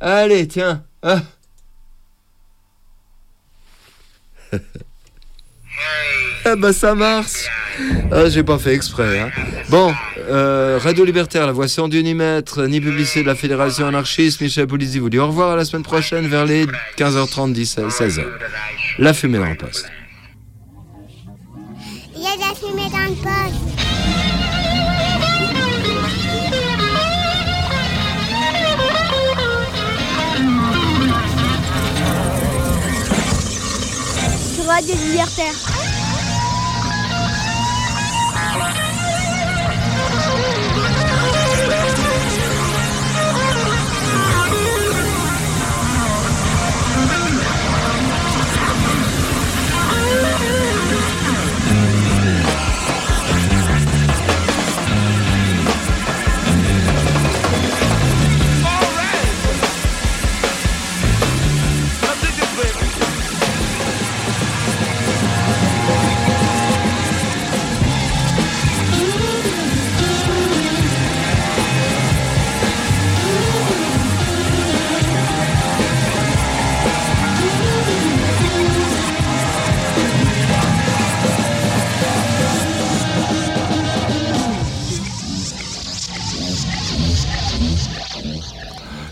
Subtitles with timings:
[0.00, 0.84] Allez, tiens.
[1.02, 1.22] Ah.
[6.44, 7.48] ah bah ça marche.
[8.10, 9.20] Ah, j'ai pas fait exprès.
[9.20, 9.30] Hein.
[9.68, 9.92] Bon,
[10.28, 14.40] euh, Radio Libertaire, la voix sans Dieu ni maître, ni publicité de la Fédération anarchiste,
[14.40, 18.24] Michel Polizzi vous dit au revoir à la semaine prochaine vers les 15h30, 16h.
[18.98, 19.90] La fumée dans le poste.
[22.16, 23.77] Il y a de la fumée dans le poste.
[34.78, 35.87] Radio Libertaire.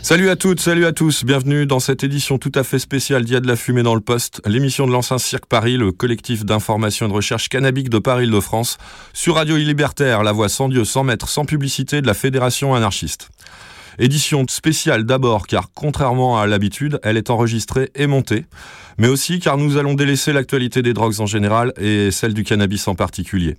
[0.08, 3.34] Salut à toutes, salut à tous, bienvenue dans cette édition tout à fait spéciale d'Il
[3.34, 6.44] y a de la fumée dans le poste, l'émission de l'ancien Cirque Paris, le collectif
[6.44, 8.78] d'information et de recherche cannabique de Paris-de-France,
[9.12, 13.30] sur Radio Libertaire, la voix sans Dieu, sans maître, sans publicité de la Fédération anarchiste.
[13.98, 18.44] Édition spéciale d'abord car contrairement à l'habitude, elle est enregistrée et montée,
[18.98, 22.88] mais aussi car nous allons délaisser l'actualité des drogues en général et celle du cannabis
[22.88, 23.56] en particulier.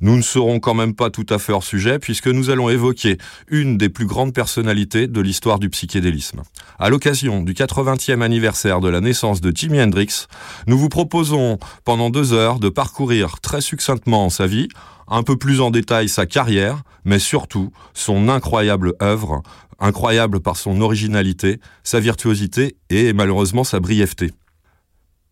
[0.00, 3.16] Nous ne serons quand même pas tout à fait hors sujet puisque nous allons évoquer
[3.48, 6.42] une des plus grandes personnalités de l'histoire du psychédélisme.
[6.78, 10.26] À l'occasion du 80e anniversaire de la naissance de Jimi Hendrix,
[10.66, 14.68] nous vous proposons pendant deux heures de parcourir très succinctement sa vie,
[15.08, 19.42] un peu plus en détail sa carrière, mais surtout son incroyable œuvre,
[19.78, 24.30] incroyable par son originalité, sa virtuosité et malheureusement sa brièveté.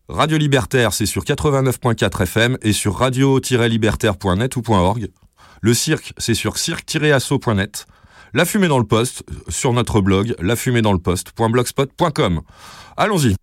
[0.07, 5.09] Radio Libertaire, c'est sur 89.4 FM et sur radio-libertaire.net ou .org.
[5.61, 7.85] Le cirque, c'est sur cirque-asso.net.
[8.33, 12.41] La fumée dans le poste, sur notre blog, lafumédansleposte.blogspot.com.
[12.97, 13.35] Allons-y.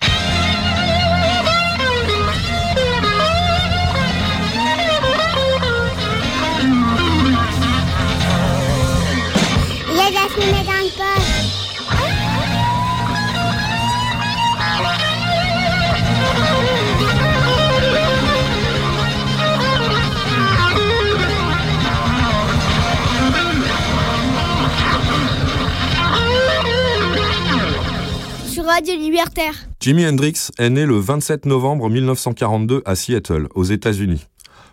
[29.80, 34.24] Jimi Hendrix est né le 27 novembre 1942 à Seattle, aux États-Unis.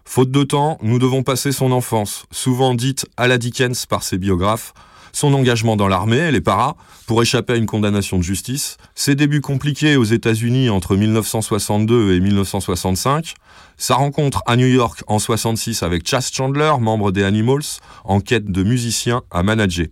[0.05, 4.17] Faute de temps, nous devons passer son enfance, souvent dite à la Dickens par ses
[4.17, 4.73] biographes,
[5.11, 6.77] son engagement dans l'armée, les paras,
[7.07, 12.21] pour échapper à une condamnation de justice, ses débuts compliqués aux États-Unis entre 1962 et
[12.21, 13.33] 1965,
[13.75, 18.45] sa rencontre à New York en 66 avec Chas Chandler, membre des Animals, en quête
[18.45, 19.87] de musiciens à manager,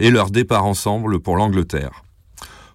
[0.00, 2.02] et leur départ ensemble pour l'Angleterre.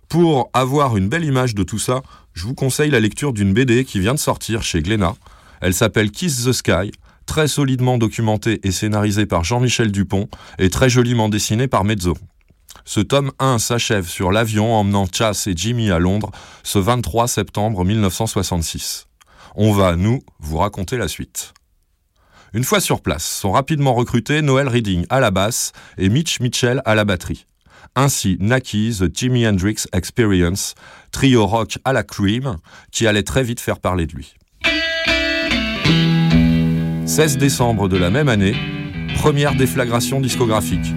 [0.09, 2.01] Pour avoir une belle image de tout ça,
[2.33, 5.15] je vous conseille la lecture d'une BD qui vient de sortir chez Glénat.
[5.59, 6.91] Elle s'appelle Kiss the Sky,
[7.25, 10.29] très solidement documentée et scénarisée par Jean-Michel Dupont
[10.59, 12.17] et très joliment dessinée par Mezzo.
[12.85, 16.31] Ce tome 1 s'achève sur l'avion emmenant Chas et Jimmy à Londres
[16.63, 19.07] ce 23 septembre 1966.
[19.55, 21.53] On va, nous, vous raconter la suite.
[22.53, 26.81] Une fois sur place, sont rapidement recrutés Noël Reading à la basse et Mitch Mitchell
[26.85, 27.45] à la batterie
[27.97, 30.75] ainsi naquit The Jimi Hendrix Experience,
[31.11, 32.57] trio rock à la cream,
[32.91, 34.35] qui allait très vite faire parler de lui.
[37.07, 38.55] 16 décembre de la même année,
[39.15, 40.93] première déflagration discographique.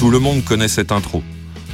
[0.00, 1.22] Tout le monde connaît cette intro.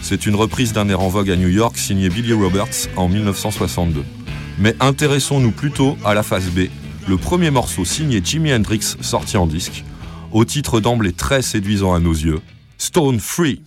[0.02, 4.04] C'est une reprise d'un air en vogue à New York signé Billy Roberts en 1962.
[4.58, 6.66] Mais intéressons-nous plutôt à la phase B,
[7.08, 9.84] le premier morceau signé Jimi Hendrix sorti en disque,
[10.32, 12.40] au titre d'emblée très séduisant à nos yeux,
[12.76, 13.62] Stone Free.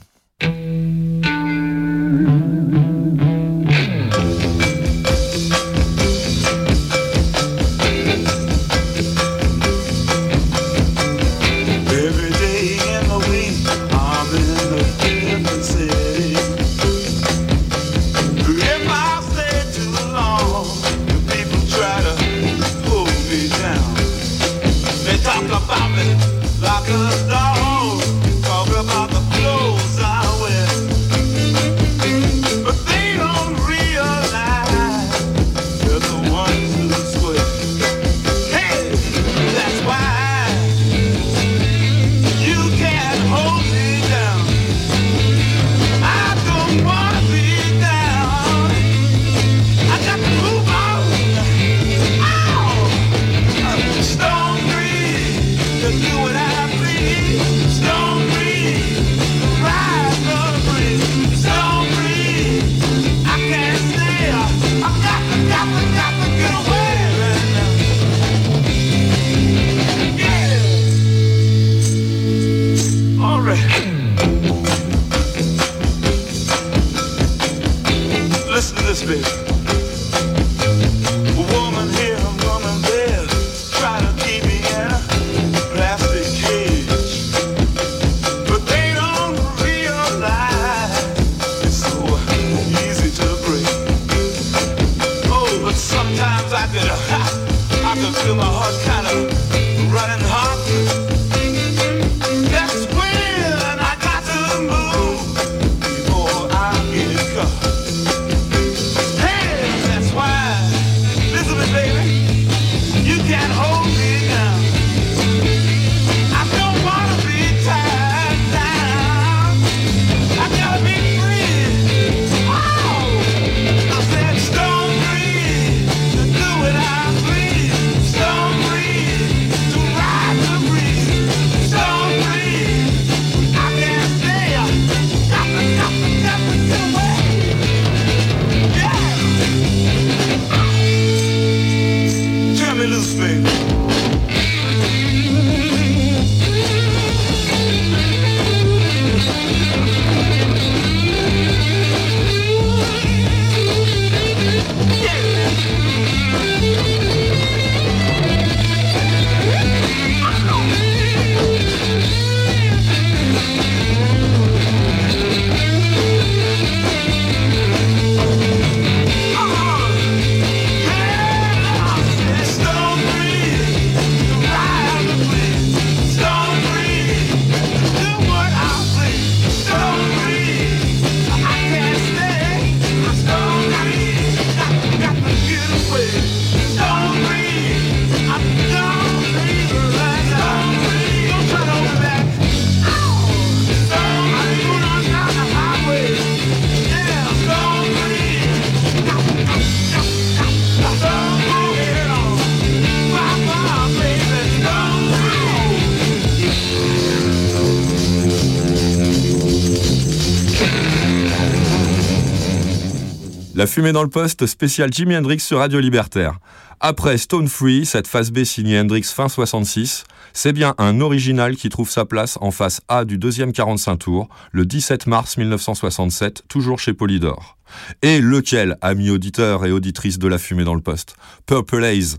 [213.72, 216.40] Fumée dans le poste, spécial Jimi Hendrix sur Radio Libertaire.
[216.82, 220.04] Après Stone Free, cette phase B signée Hendrix fin 66,
[220.34, 224.28] c'est bien un original qui trouve sa place en face A du deuxième 45 tours,
[224.52, 227.58] le 17 mars 1967, toujours chez Polydor.
[228.02, 231.16] Et lequel, amis auditeurs et auditrices de la fumée dans le poste?
[231.46, 232.18] Purple Haze,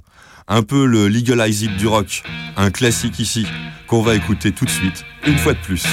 [0.49, 2.23] un peu le Legalize It du rock,
[2.57, 3.47] un classique ici,
[3.89, 5.85] qu'on va écouter tout de suite, une fois de plus.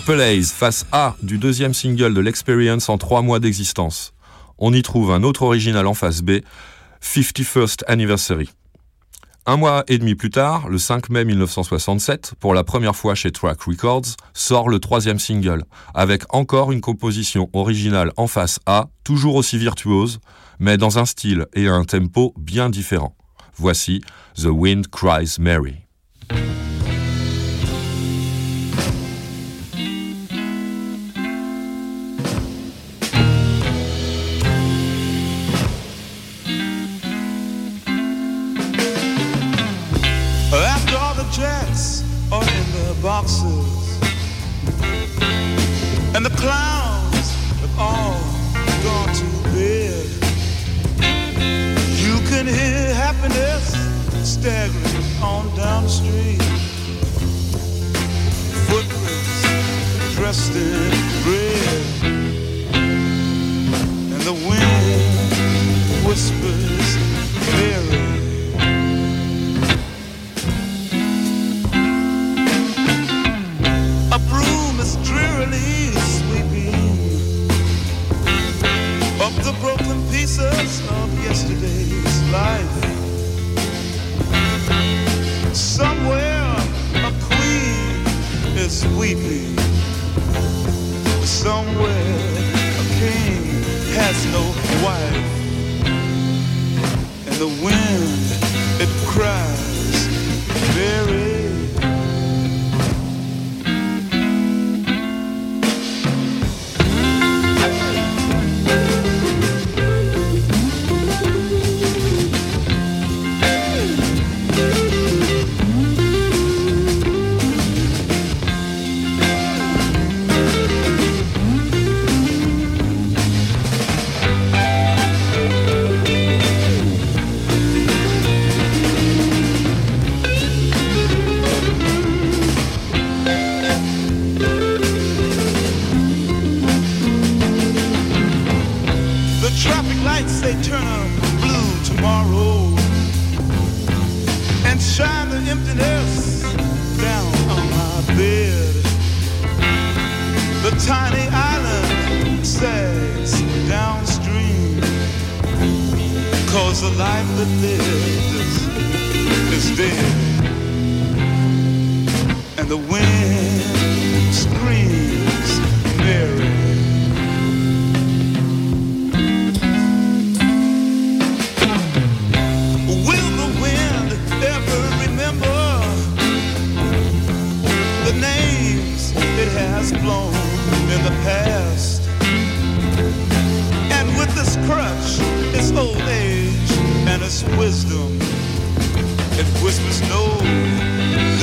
[0.00, 4.12] Purple face A du deuxième single de l'Experience en trois mois d'existence.
[4.58, 6.40] On y trouve un autre original en face B,
[7.02, 8.48] 51st Anniversary.
[9.44, 13.32] Un mois et demi plus tard, le 5 mai 1967, pour la première fois chez
[13.32, 15.64] Track Records, sort le troisième single,
[15.94, 20.20] avec encore une composition originale en face A, toujours aussi virtuose,
[20.60, 23.16] mais dans un style et un tempo bien différents.
[23.56, 24.02] Voici
[24.36, 25.76] The Wind Cries Mary.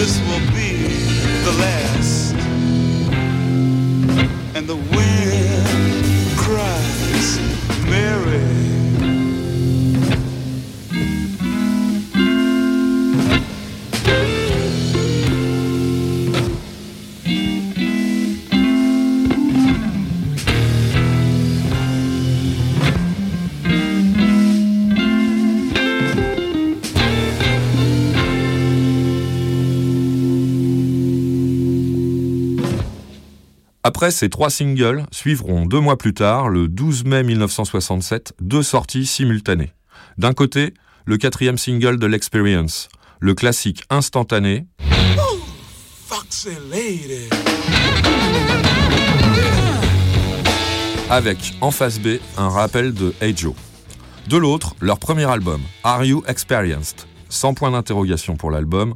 [0.05, 0.71] this will be
[1.45, 2.35] the last.
[4.55, 4.75] And the
[33.95, 39.05] Après ces trois singles, suivront deux mois plus tard, le 12 mai 1967, deux sorties
[39.05, 39.71] simultanées.
[40.17, 40.73] D'un côté,
[41.05, 42.89] le quatrième single de l'Experience,
[43.21, 44.67] le classique instantané.
[51.09, 53.53] avec en face B un rappel de Hey Joe.
[54.27, 57.05] De l'autre, leur premier album, Are You Experienced?
[57.29, 58.95] Sans point d'interrogation pour l'album,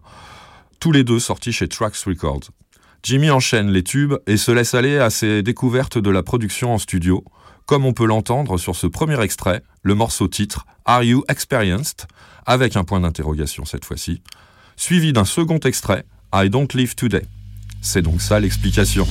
[0.82, 2.50] tous les deux sortis chez Trax Records.
[3.04, 6.78] Jimmy enchaîne les tubes et se laisse aller à ses découvertes de la production en
[6.78, 7.24] studio,
[7.66, 12.08] comme on peut l'entendre sur ce premier extrait, le morceau titre Are You Experienced?
[12.50, 14.24] avec un point d'interrogation cette fois-ci,
[14.76, 16.04] suivi d'un second extrait
[16.34, 17.26] I Don't Live Today.
[17.80, 19.08] C'est donc ça l'explication.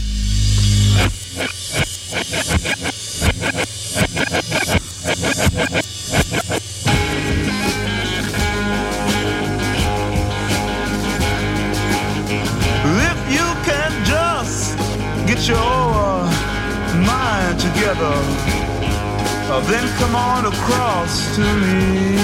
[15.47, 16.25] Your
[17.07, 18.16] mind together.
[19.50, 22.16] Uh, then come on across to me.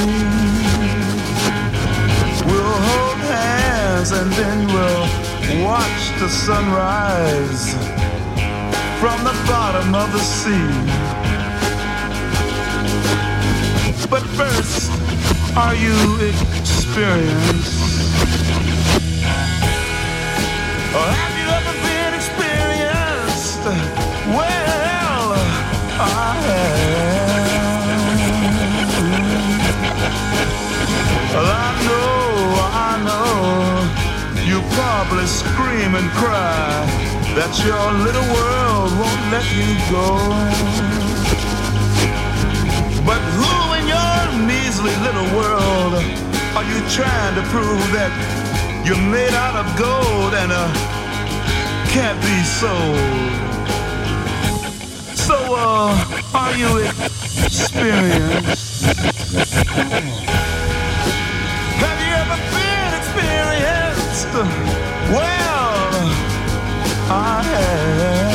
[2.47, 7.75] We'll hold hands and then we'll watch the sunrise
[9.01, 10.71] from the bottom of the sea.
[14.11, 14.91] But first,
[15.57, 17.85] are you experienced?
[35.09, 36.87] Probably scream and cry
[37.37, 40.07] that your little world won't let you go.
[43.05, 45.95] But who in your measly little world
[46.57, 48.13] are you trying to prove that
[48.87, 50.69] you're made out of gold and uh,
[51.93, 52.97] can't be sold?
[55.17, 55.93] So, uh,
[56.35, 56.79] are you
[57.45, 58.85] experienced?
[61.83, 64.84] Have you ever been experienced?
[65.15, 66.11] Well,
[67.09, 68.35] I have.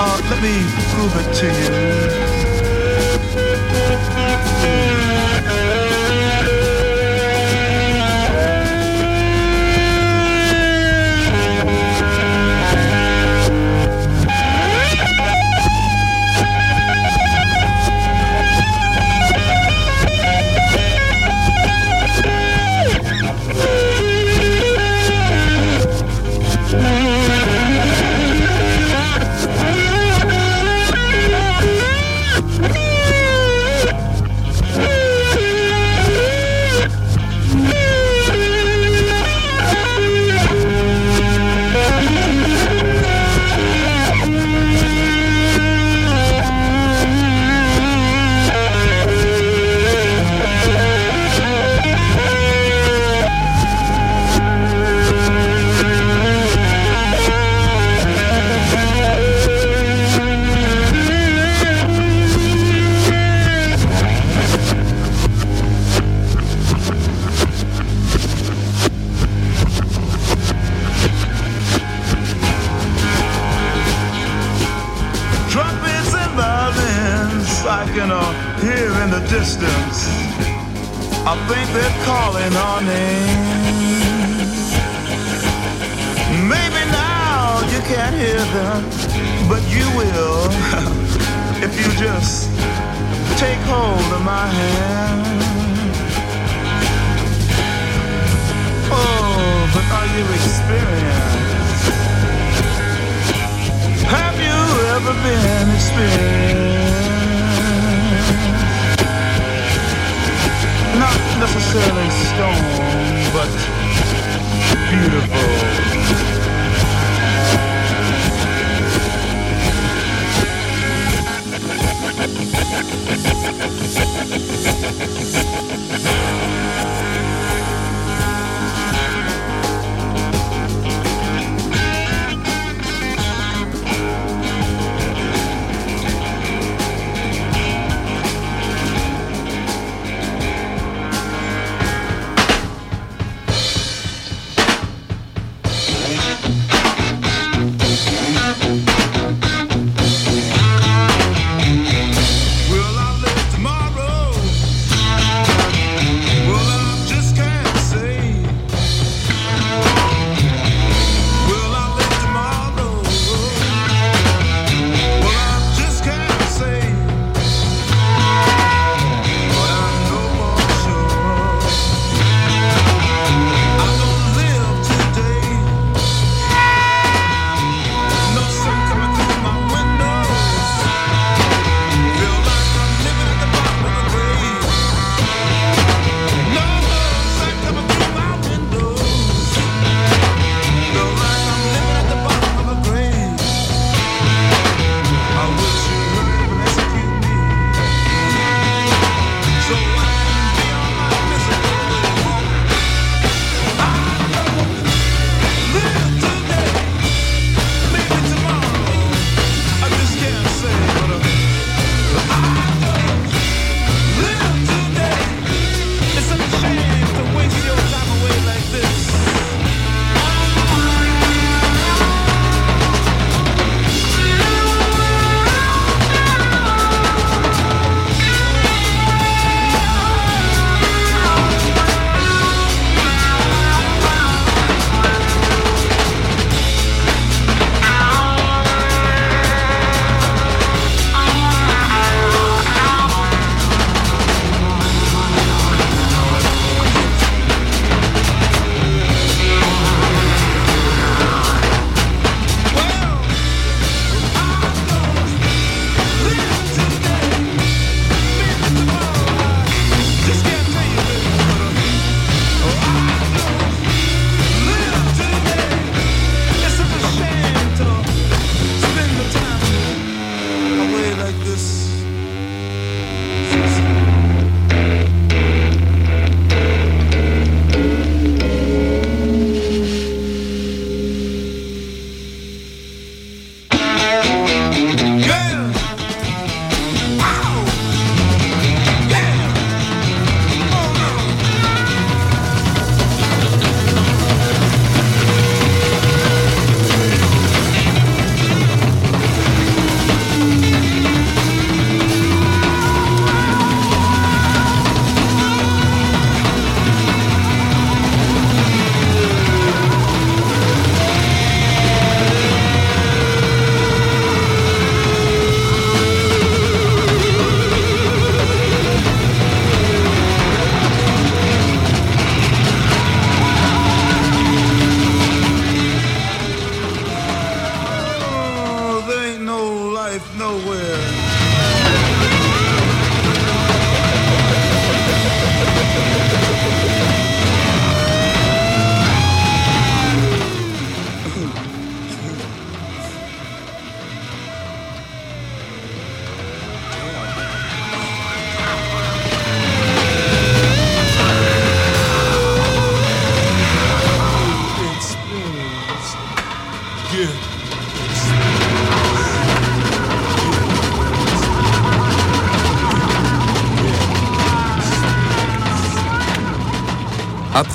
[0.00, 0.54] Uh, let me
[0.94, 2.27] prove it to Trumpets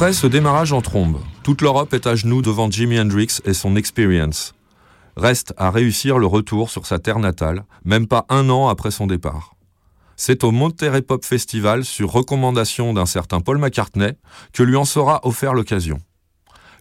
[0.03, 3.77] Après ce démarrage en trombe, toute l'Europe est à genoux devant Jimi Hendrix et son
[3.77, 4.53] Experience.
[5.15, 9.07] Reste à réussir le retour sur sa terre natale, même pas un an après son
[9.07, 9.55] départ.
[10.17, 14.11] C'est au Monterey Pop Festival, sur recommandation d'un certain Paul McCartney,
[14.51, 15.99] que lui en sera offert l'occasion.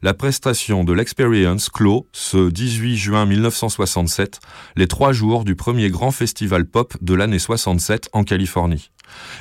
[0.02, 4.40] La prestation de l'Experience clôt, ce 18 juin 1967,
[4.74, 8.90] les trois jours du premier grand festival pop de l'année 67 en Californie.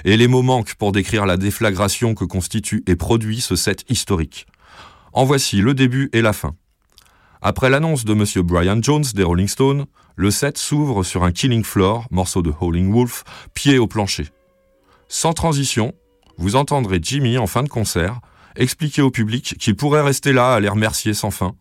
[0.05, 4.47] Et les mots manquent pour décrire la déflagration que constitue et produit ce set historique.
[5.13, 6.55] En voici le début et la fin.
[7.41, 8.25] Après l'annonce de M.
[8.45, 12.91] Brian Jones des Rolling Stones, le set s'ouvre sur un Killing Floor, morceau de Howling
[12.91, 14.27] Wolf, pied au plancher.
[15.07, 15.93] Sans transition,
[16.37, 18.21] vous entendrez Jimmy en fin de concert
[18.55, 21.55] expliquer au public qu'il pourrait rester là à les remercier sans fin,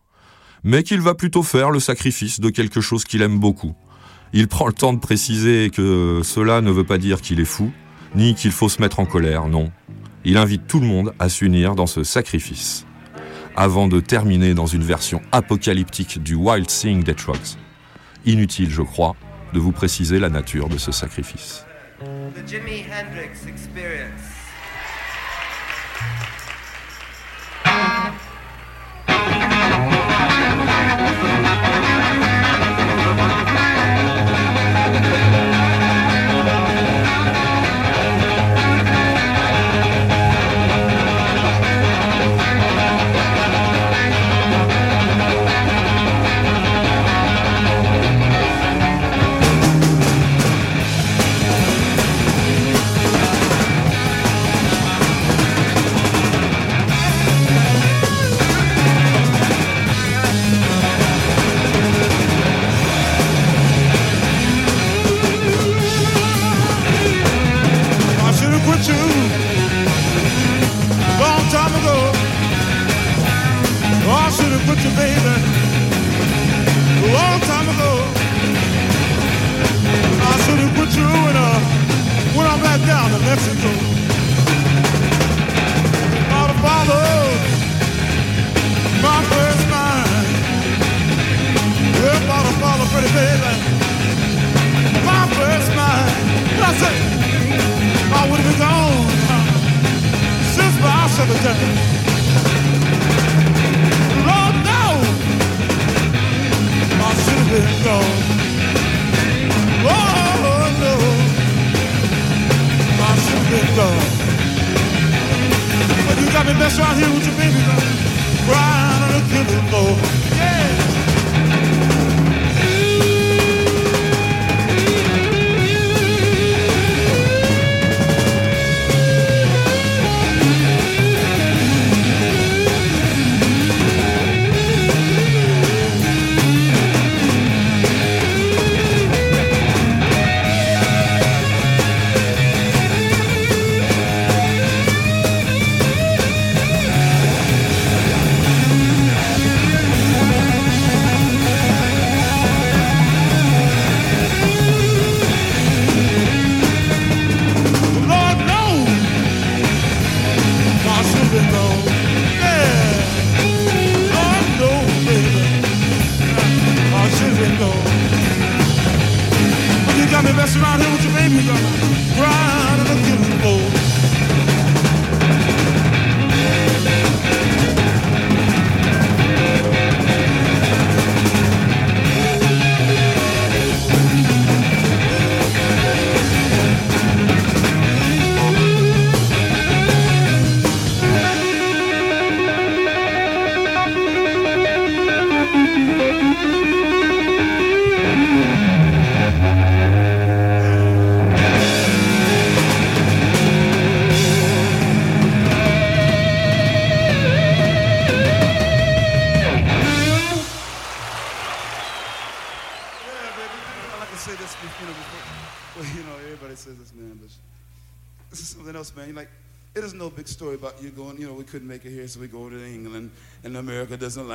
[0.63, 3.75] mais qu'il va plutôt faire le sacrifice de quelque chose qu'il aime beaucoup.
[4.33, 7.71] Il prend le temps de préciser que cela ne veut pas dire qu'il est fou,
[8.15, 9.71] ni qu'il faut se mettre en colère, non.
[10.23, 12.85] Il invite tout le monde à s'unir dans ce sacrifice.
[13.55, 17.57] Avant de terminer dans une version apocalyptique du Wild Sing des Trucks.
[18.25, 19.15] Inutile, je crois,
[19.53, 21.65] de vous préciser la nature de ce sacrifice.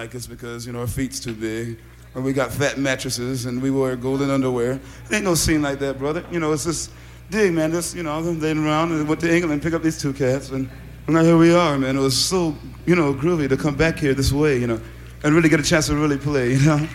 [0.06, 1.78] Like us because, you know, our feet's too big,
[2.14, 4.74] or we got fat mattresses, and we wear golden underwear.
[4.74, 6.24] It ain't no scene like that, brother.
[6.30, 6.92] You know, it's just,
[7.28, 9.82] dig, man, just, you know, I'm laying around and went to England and picked up
[9.82, 10.70] these two cats, and
[11.08, 11.96] now here we are, man.
[11.96, 14.80] It was so, you know, groovy to come back here this way, you know,
[15.24, 16.88] and really get a chance to really play, you know.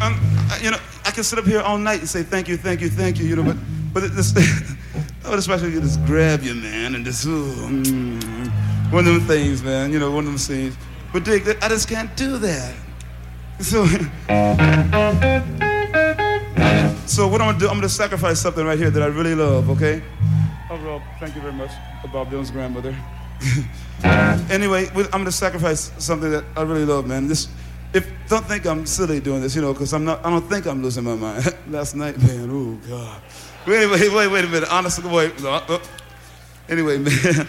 [0.00, 0.14] Um,
[0.50, 2.80] uh, you know, I can sit up here all night and say thank you, thank
[2.80, 3.56] you, thank you, you know, but
[3.92, 4.32] but this,
[5.28, 8.50] I would especially just grab you, man, and just ooh, mm,
[8.90, 10.74] one of them things, man, you know, one of them things.
[11.12, 12.74] But Dick, I just can't do that.
[13.60, 13.84] So,
[17.06, 19.68] so what I'm gonna do, I'm gonna sacrifice something right here that I really love,
[19.68, 20.02] okay?
[20.70, 21.72] Oh, Rob, thank you very much,
[22.10, 22.96] Bob Dylan's grandmother.
[24.50, 27.28] anyway, I'm gonna sacrifice something that I really love, man.
[27.28, 27.48] This,
[27.92, 30.24] if don't think I'm silly doing this, you know, because I'm not.
[30.24, 31.54] I don't think I'm losing my mind.
[31.68, 32.50] Last night, man.
[32.50, 33.22] Oh God.
[33.66, 34.68] Wait, wait, wait, wait a minute.
[34.70, 35.32] Honestly, wait.
[35.44, 35.78] Uh.
[36.68, 37.48] Anyway, man.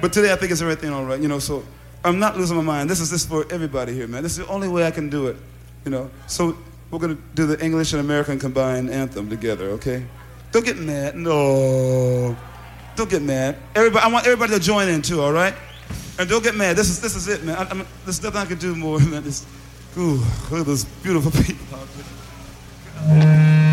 [0.00, 1.38] But today, I think it's everything all right, you know.
[1.38, 1.64] So
[2.04, 2.90] I'm not losing my mind.
[2.90, 4.22] This is this for everybody here, man.
[4.22, 5.36] This is the only way I can do it,
[5.84, 6.10] you know.
[6.26, 6.56] So
[6.90, 10.04] we're gonna do the English and American combined anthem together, okay?
[10.52, 11.16] Don't get mad.
[11.16, 12.36] No.
[12.96, 13.56] Don't get mad.
[13.74, 15.54] Everybody, I want everybody to join in too, all right?
[16.18, 16.76] And don't get mad.
[16.76, 17.56] This is this is it, man.
[17.56, 19.22] I, I there's nothing I can do more, man.
[19.22, 19.44] This,
[19.98, 23.65] ooh, look at those beautiful people out there.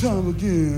[0.00, 0.69] Time again.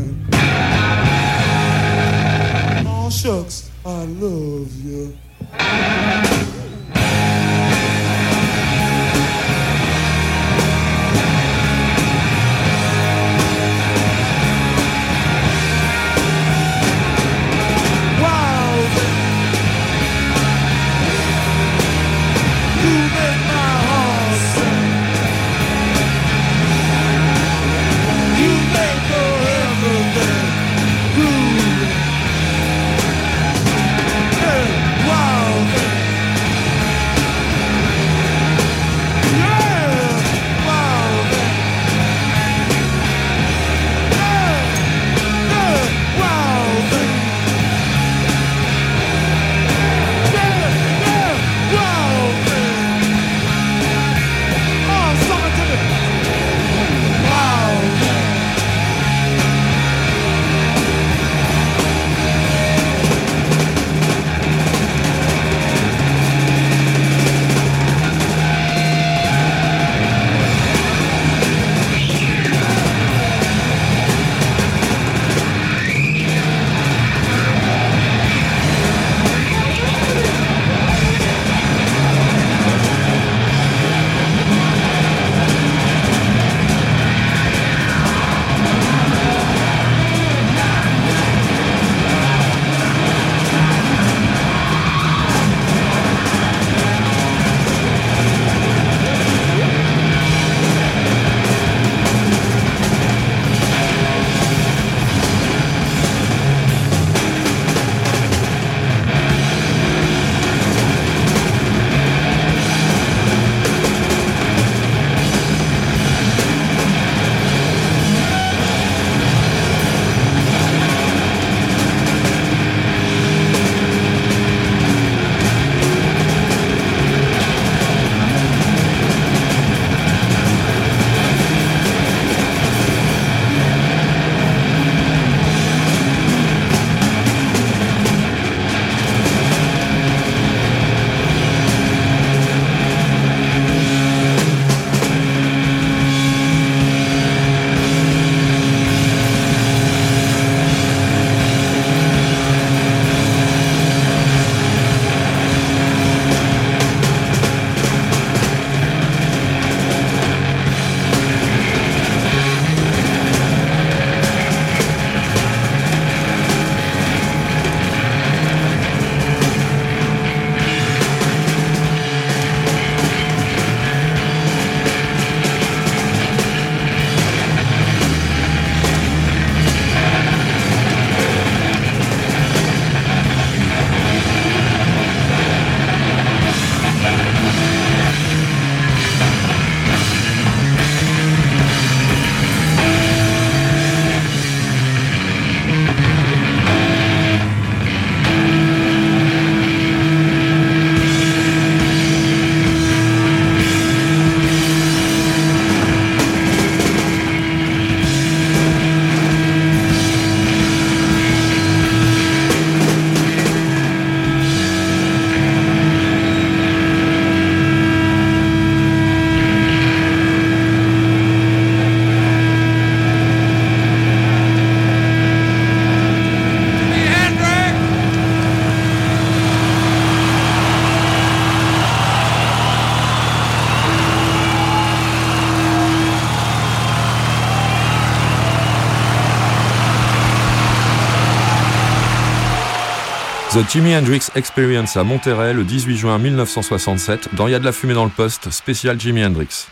[243.53, 247.93] The Jimi Hendrix Experience à Monterrey le 18 juin 1967 dans Y'a de la fumée
[247.93, 249.67] dans le poste, spécial Jimi Hendrix.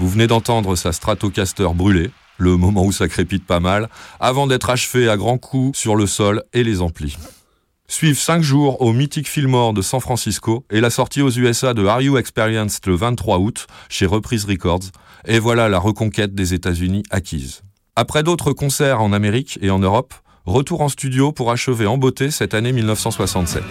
[0.00, 3.88] Vous venez d'entendre sa Stratocaster brûlée, le moment où ça crépite pas mal,
[4.18, 7.16] avant d'être achevé à grands coups sur le sol et les amplis.
[7.86, 11.86] Suivent 5 jours au mythique Fillmore de San Francisco et la sortie aux USA de
[11.86, 14.90] Are You Experienced le 23 août chez Reprise Records,
[15.24, 17.62] et voilà la reconquête des États-Unis acquise.
[17.94, 20.14] Après d'autres concerts en Amérique et en Europe,
[20.46, 23.62] Retour en studio pour achever en beauté cette année 1967.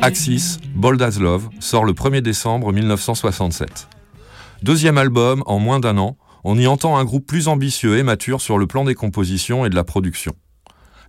[0.00, 3.88] Axis, Bold as Love, sort le 1er décembre 1967.
[4.62, 8.40] Deuxième album en moins d'un an, on y entend un groupe plus ambitieux et mature
[8.40, 10.36] sur le plan des compositions et de la production.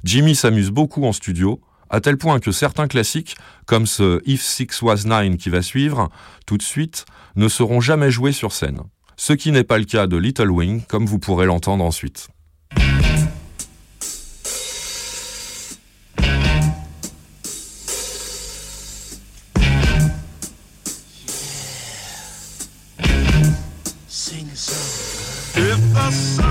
[0.04, 1.62] Jimmy s'amuse beaucoup en studio,
[1.92, 6.10] à tel point que certains classiques, comme ce If Six Was Nine qui va suivre,
[6.48, 7.06] tout de suite,
[7.36, 8.80] ne seront jamais joués sur scène.
[9.18, 12.30] Ce qui n'est pas le cas de Little Wing, comme vous pourrez l'entendre ensuite.
[25.94, 26.49] the sun.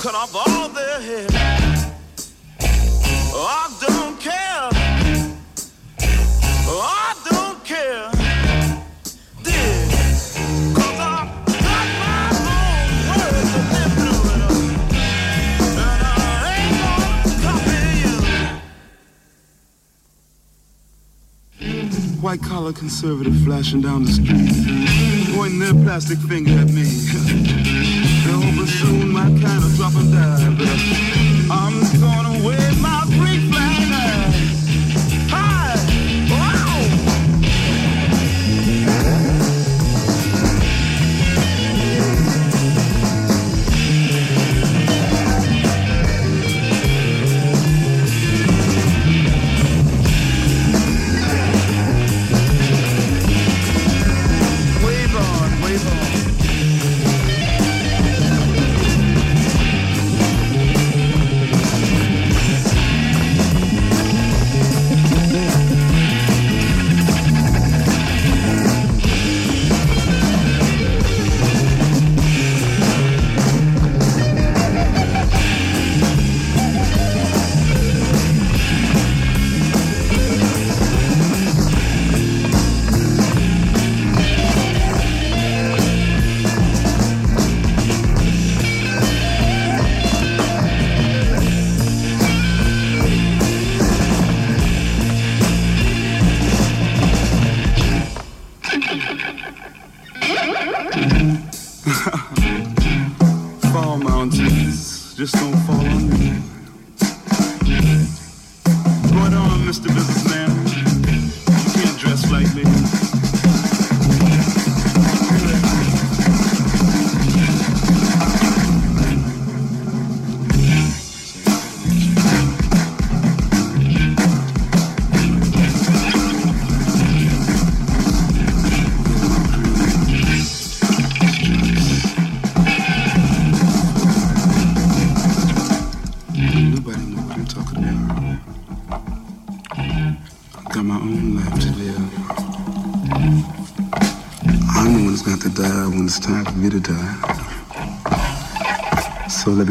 [0.00, 1.26] cut off all their hair.
[3.34, 4.70] Oh, I don't care.
[6.66, 8.10] Oh, I don't care.
[22.22, 26.84] White collar conservative flashing down the street, pointing their plastic finger at me.
[28.24, 29.69] They're hoping soon, my kind of
[30.00, 30.39] Africa.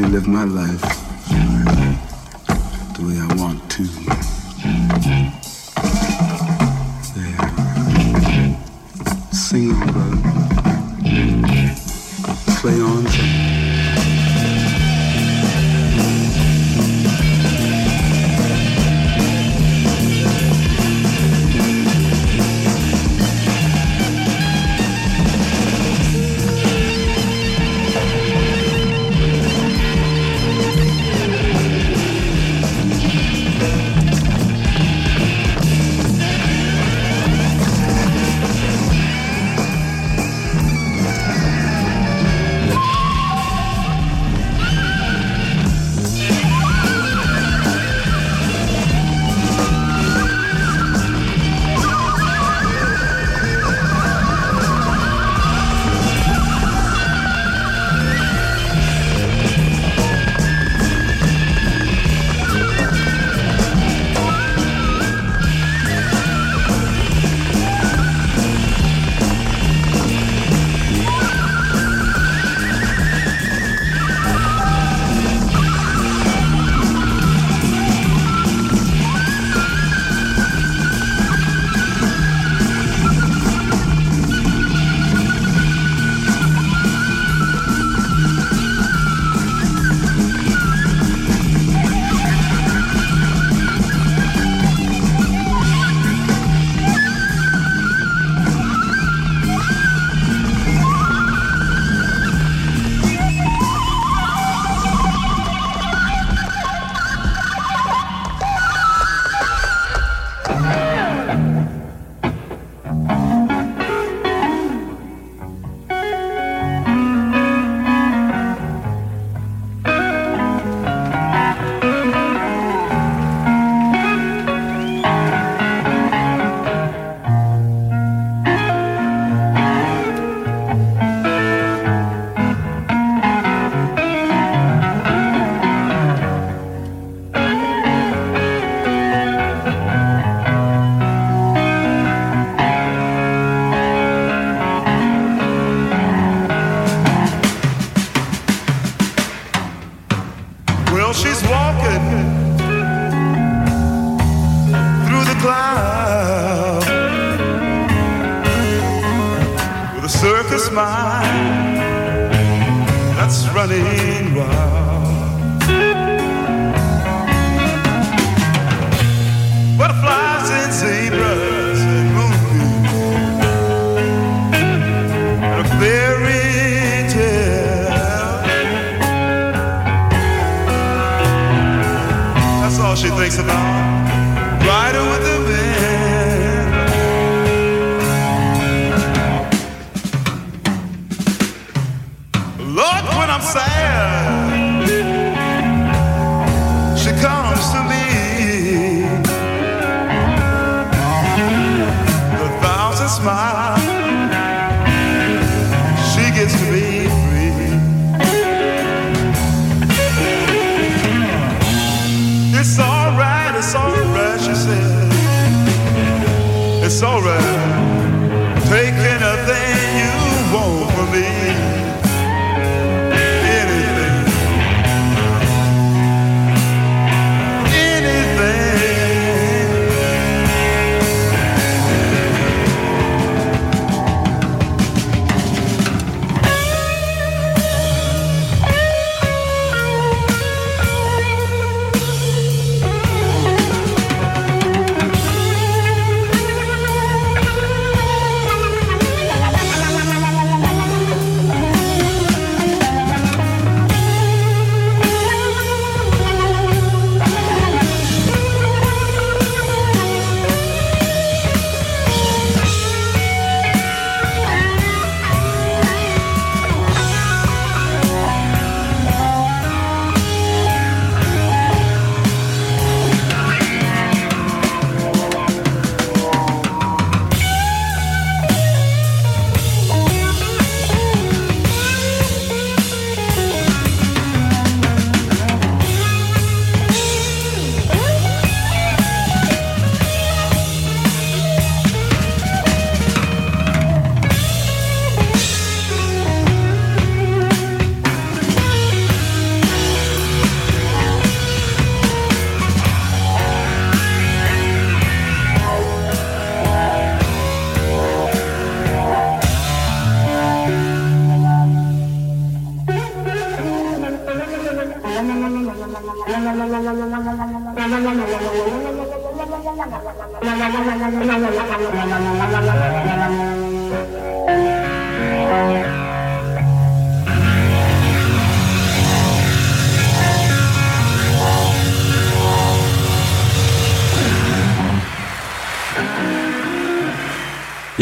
[0.08, 0.99] Live my life.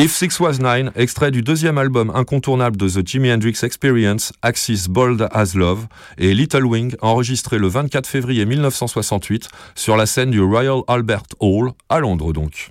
[0.07, 4.87] If Six Was Nine, extrait du deuxième album incontournable de The Jimi Hendrix Experience, Axis
[4.87, 5.87] Bold as Love,
[6.17, 11.73] et Little Wing, enregistré le 24 février 1968 sur la scène du Royal Albert Hall,
[11.89, 12.69] à Londres donc.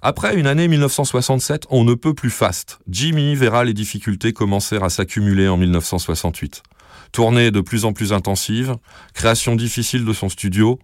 [0.00, 2.78] Après une année 1967, on ne peut plus fast.
[2.88, 6.62] Jimmy verra les difficultés commencer à s'accumuler en 1968.
[7.10, 8.76] Tournée de plus en plus intensive,
[9.12, 10.78] création difficile de son studio,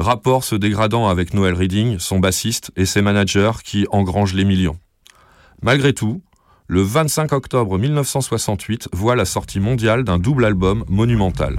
[0.00, 4.76] rapport se dégradant avec Noel Reading, son bassiste, et ses managers qui engrangent les millions.
[5.62, 6.22] Malgré tout,
[6.68, 11.58] le 25 octobre 1968 voit la sortie mondiale d'un double album monumental.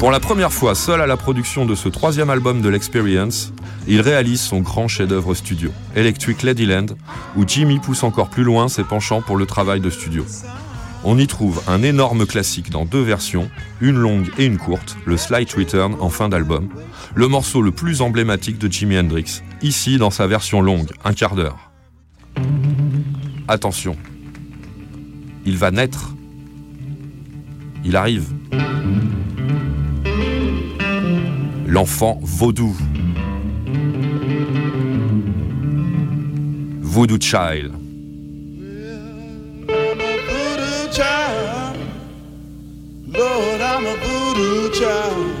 [0.00, 3.52] Pour la première fois seul à la production de ce troisième album de l'Experience,
[3.86, 6.86] il réalise son grand chef-d'œuvre studio, Electric Ladyland,
[7.36, 10.24] où Jimmy pousse encore plus loin ses penchants pour le travail de studio.
[11.04, 13.50] On y trouve un énorme classique dans deux versions,
[13.82, 16.70] une longue et une courte, le Slight Return en fin d'album,
[17.14, 21.34] le morceau le plus emblématique de Jimi Hendrix, ici dans sa version longue, un quart
[21.34, 21.70] d'heure.
[23.48, 23.98] Attention,
[25.44, 26.14] il va naître.
[27.84, 28.32] Il arrive.
[31.70, 32.76] L'enfant vaudou.
[36.82, 37.74] Voodoo Child.
[44.72, 45.40] Child.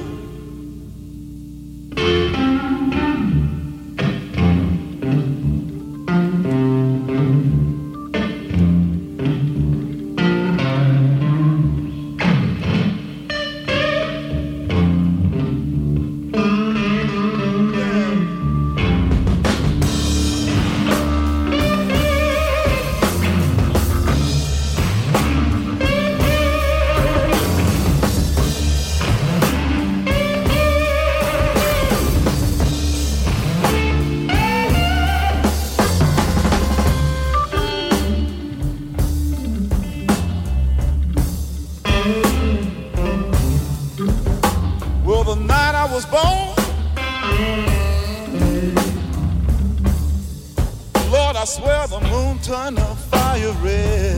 [53.30, 54.09] Fire red.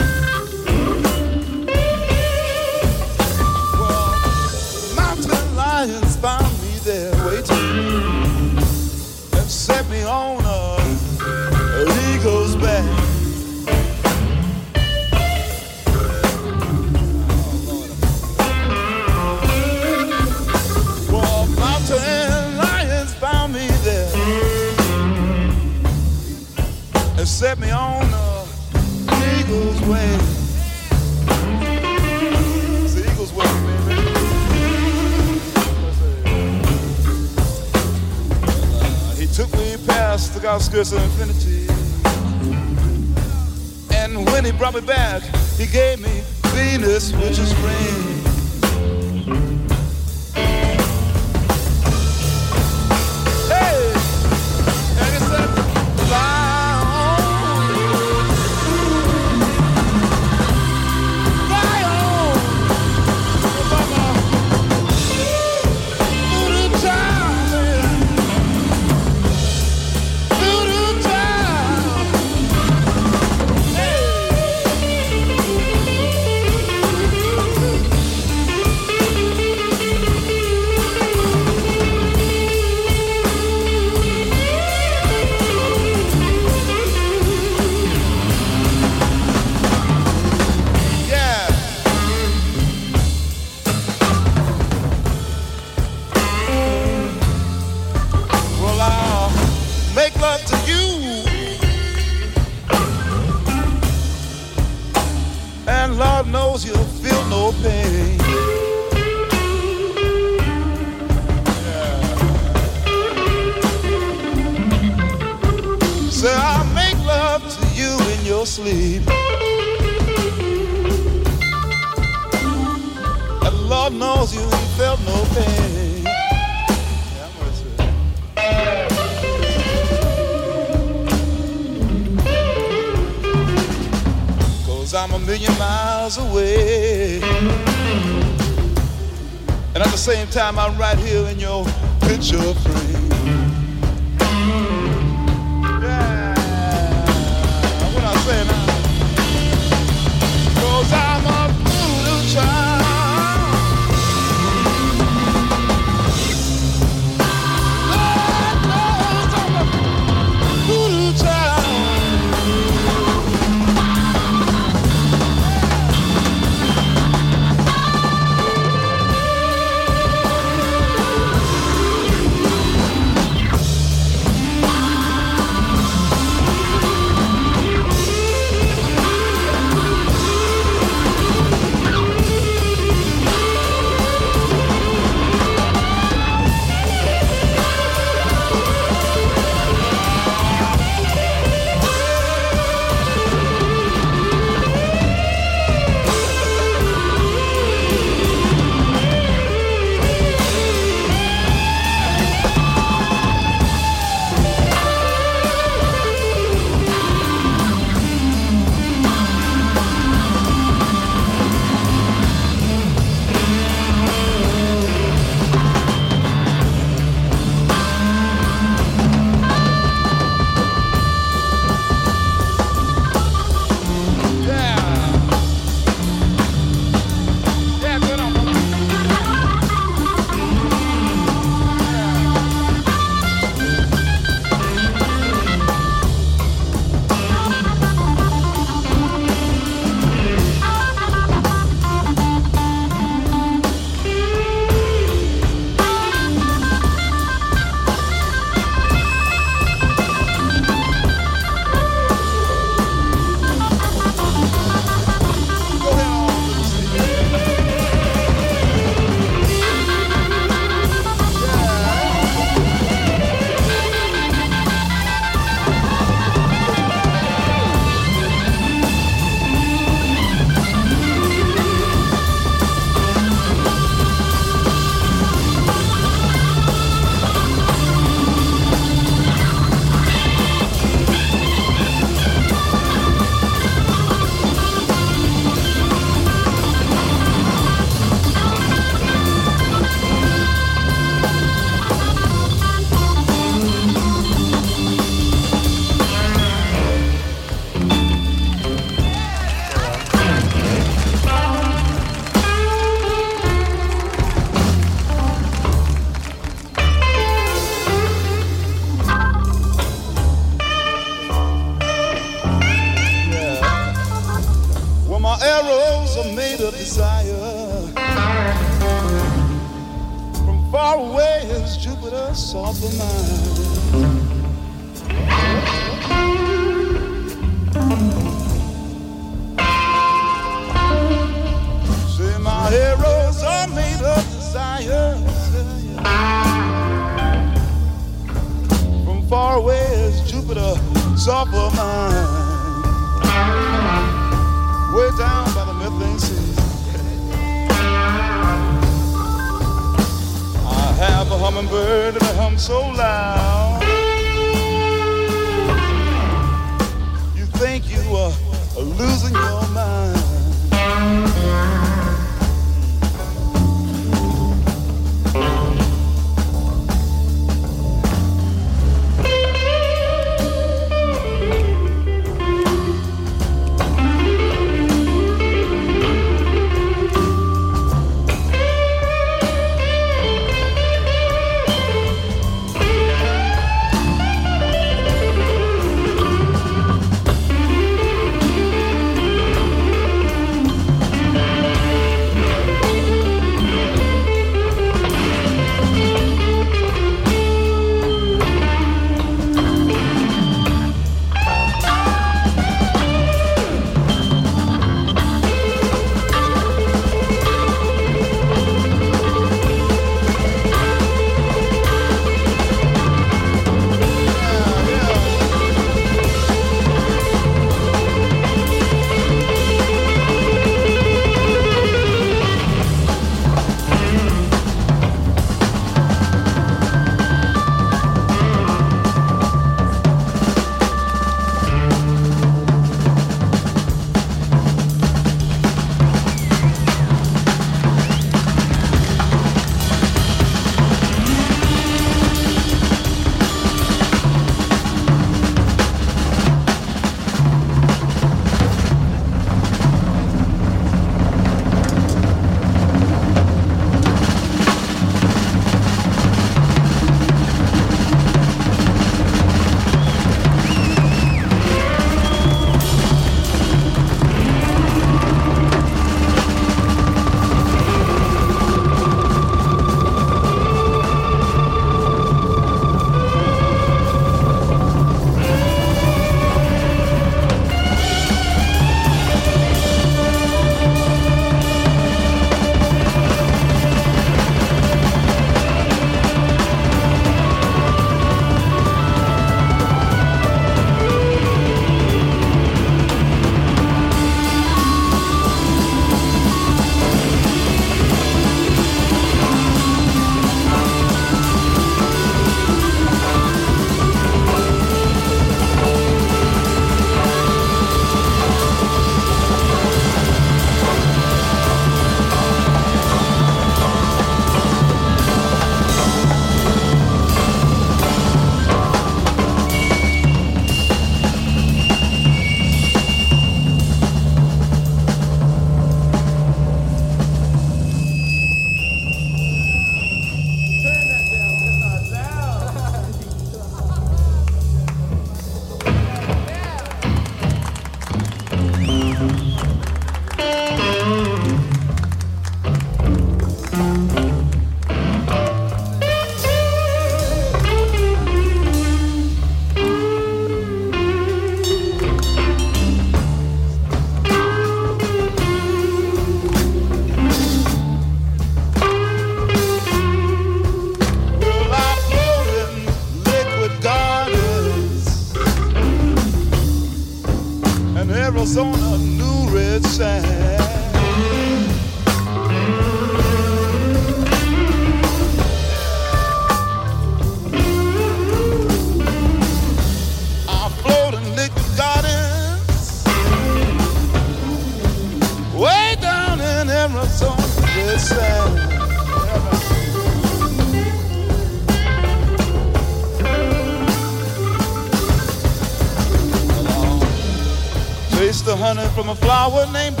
[599.01, 600.00] From a flower named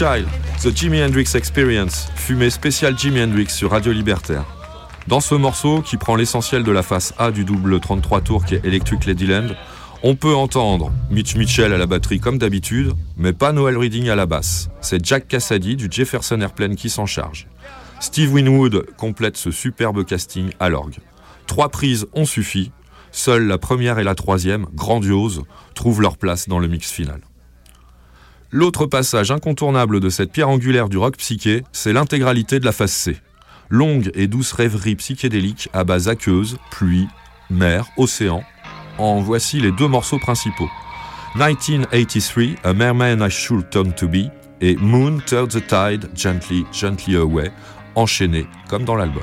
[0.00, 4.46] The Jimi Hendrix Experience, fumée spéciale Jimi Hendrix sur Radio Libertaire.
[5.08, 8.54] Dans ce morceau, qui prend l'essentiel de la face A du double 33 tours qui
[8.54, 9.48] est Electric Ladyland,
[10.02, 14.16] on peut entendre Mitch Mitchell à la batterie comme d'habitude, mais pas Noel Reading à
[14.16, 14.70] la basse.
[14.80, 17.46] C'est Jack Cassady du Jefferson Airplane qui s'en charge.
[18.00, 20.96] Steve Winwood complète ce superbe casting à l'orgue.
[21.46, 22.72] Trois prises ont suffi,
[23.12, 25.42] seules la première et la troisième, grandioses,
[25.74, 27.20] trouvent leur place dans le mix final.
[28.52, 32.90] L'autre passage incontournable de cette pierre angulaire du rock psyché, c'est l'intégralité de la phase
[32.90, 33.16] C.
[33.68, 37.06] Longue et douce rêverie psychédélique à base aqueuse, pluie,
[37.48, 38.42] mer, océan.
[38.98, 40.68] En voici les deux morceaux principaux.
[41.36, 47.14] 1983, A Merman I Should Turn to Be et Moon Turn the Tide Gently, Gently
[47.14, 47.52] Away,
[47.94, 49.22] enchaînés comme dans l'album.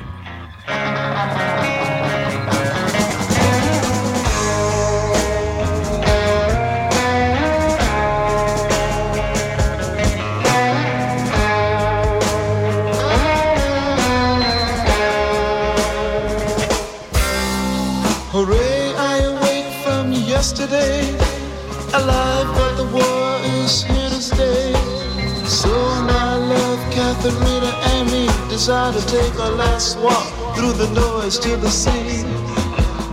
[27.30, 32.22] And me decide to take our last walk through the noise to the sea.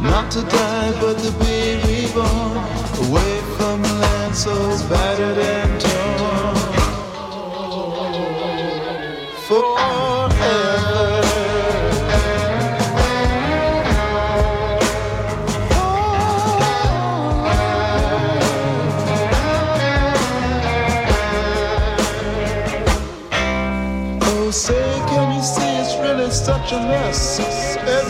[0.02, 2.58] Not to die, but to be reborn.
[3.08, 4.54] Away from land so
[4.90, 6.56] battered and torn.
[9.48, 10.75] Oh,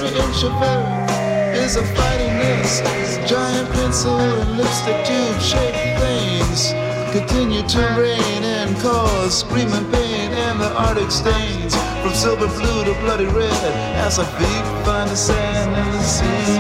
[0.05, 0.13] Of
[0.61, 1.09] earth
[1.55, 2.79] is a fighting mess.
[3.27, 6.73] Giant pencil and lipstick tube shaped things
[7.11, 12.93] continue to rain and cause screaming pain and the arctic stains from silver blue to
[13.01, 13.73] bloody red
[14.05, 16.55] as our feet find the sand and the sea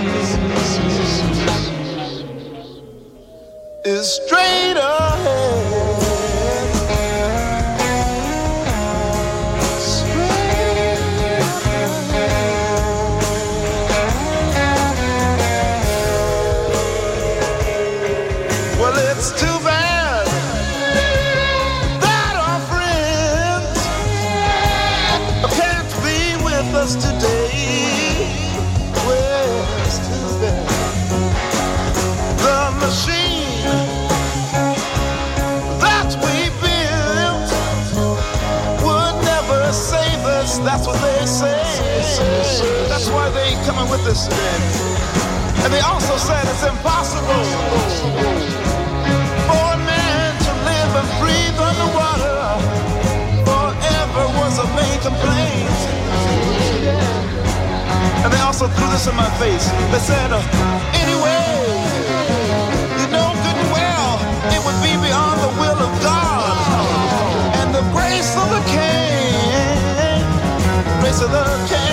[44.23, 44.59] today.
[45.63, 47.43] And they also said it's impossible
[49.43, 52.39] for a man to live and breathe underwater
[53.43, 55.77] forever was a main complaint.
[58.23, 59.67] And they also threw this in my face.
[59.91, 60.31] They said,
[60.95, 61.43] anyway,
[62.99, 64.15] you know good and well
[64.55, 66.55] it would be beyond the will of God
[67.59, 70.23] and the grace of the King,
[71.01, 71.84] grace of the King.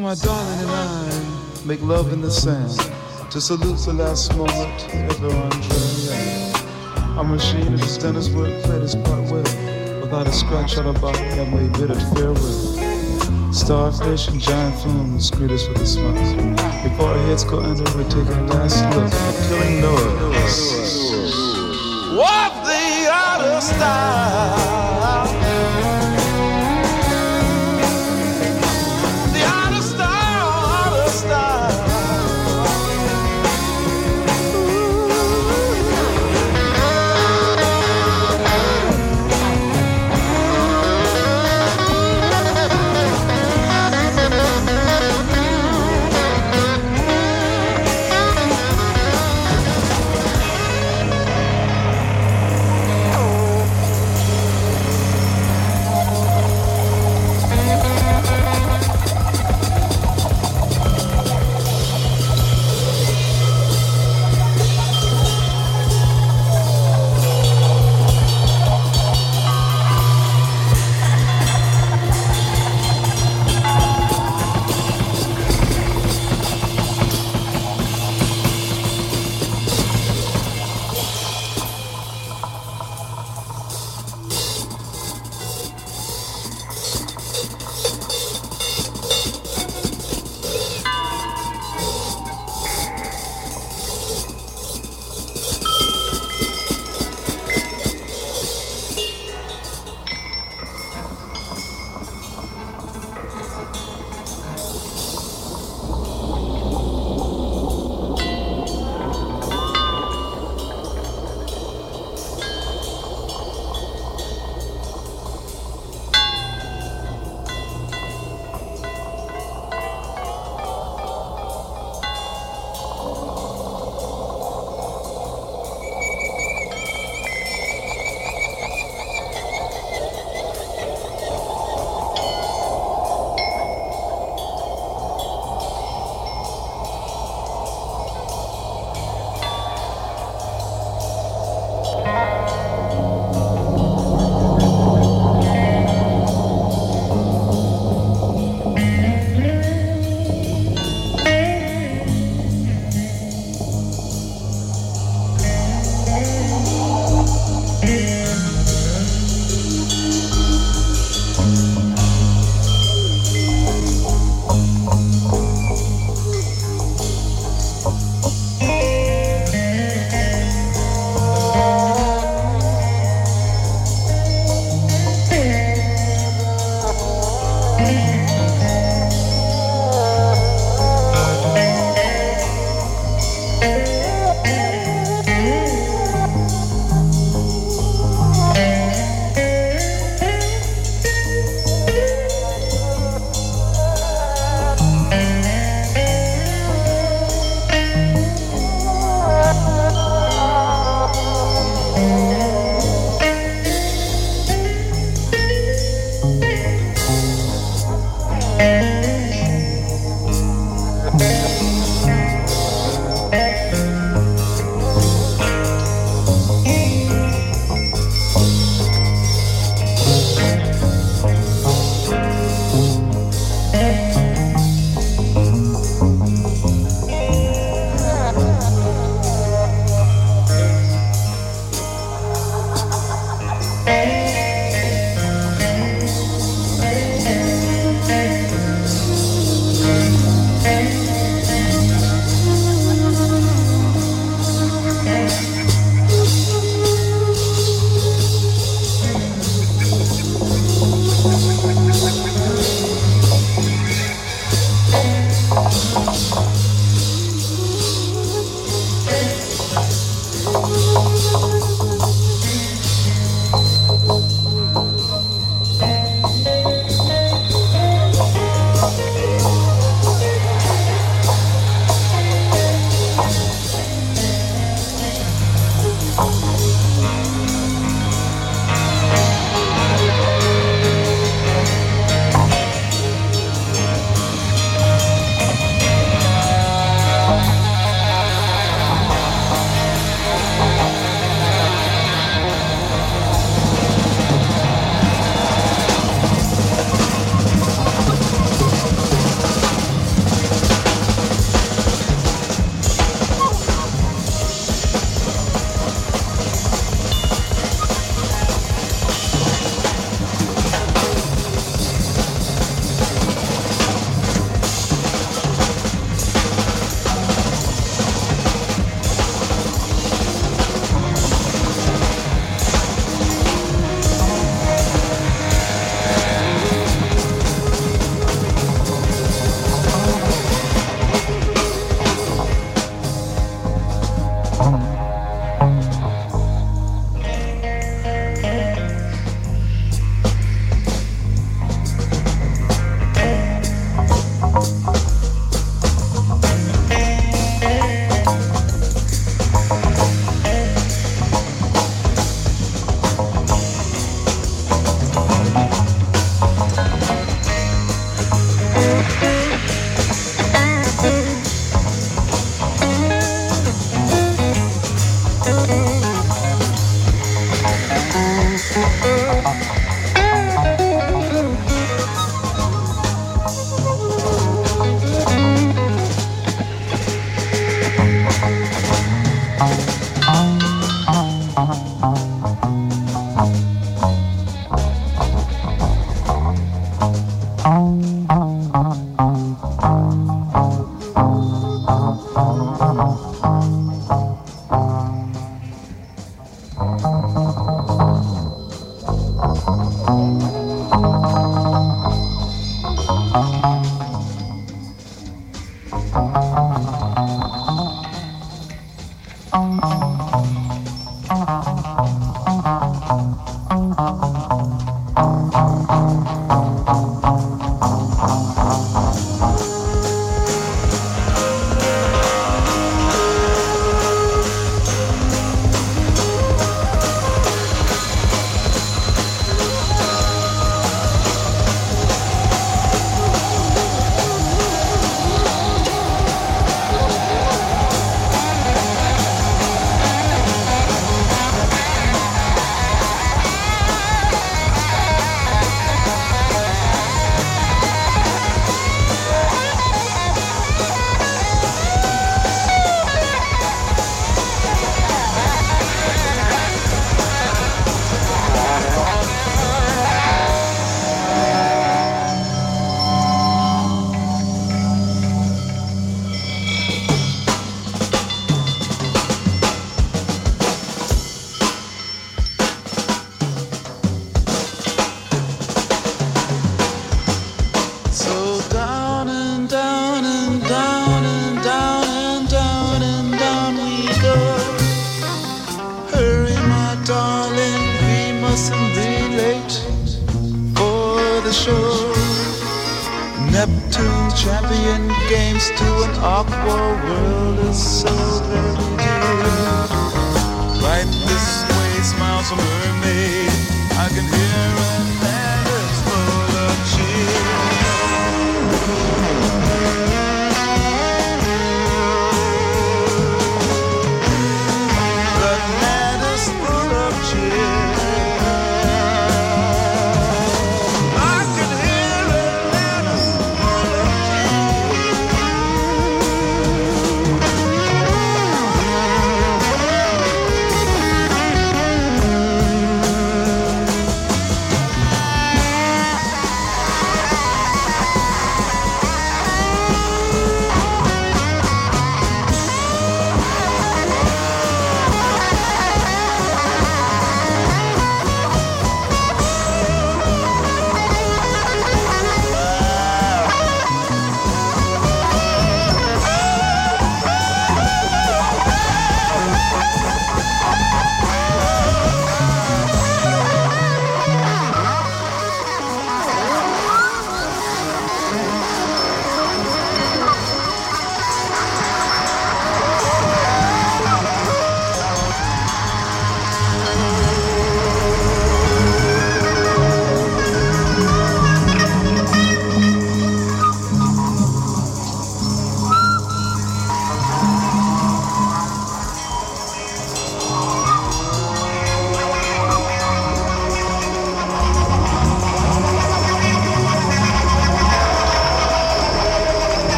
[0.00, 2.78] My darling and I make love in the sand
[3.30, 7.16] to salute the last moment ever on train.
[7.16, 9.44] Our machine is tennis work played its part well,
[10.02, 13.52] without a scratch on our body and we bid it farewell.
[13.52, 16.82] Starfish and giant flumes greet us with a smile.
[16.82, 20.58] Before our heads go under, we take a last look at the killing noise.
[22.18, 24.73] Walk the outer style.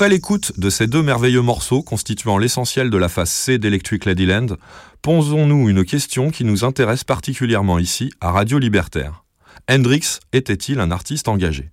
[0.00, 4.56] Après l'écoute de ces deux merveilleux morceaux constituant l'essentiel de la phase C d'Electric Ladyland,
[5.02, 9.24] posons-nous une question qui nous intéresse particulièrement ici à Radio Libertaire.
[9.70, 11.68] Hendrix était-il un artiste engagé?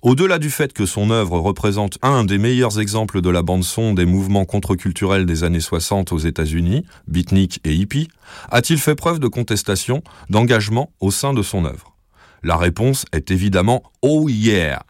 [0.00, 4.06] Au-delà du fait que son œuvre représente un des meilleurs exemples de la bande-son des
[4.06, 8.06] mouvements contre-culturels des années 60 aux États-Unis, beatnik et hippie,
[8.52, 11.96] a-t-il fait preuve de contestation, d'engagement au sein de son œuvre?
[12.44, 14.84] La réponse est évidemment Oh yeah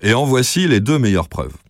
[0.00, 1.61] Et en voici les deux meilleures preuves.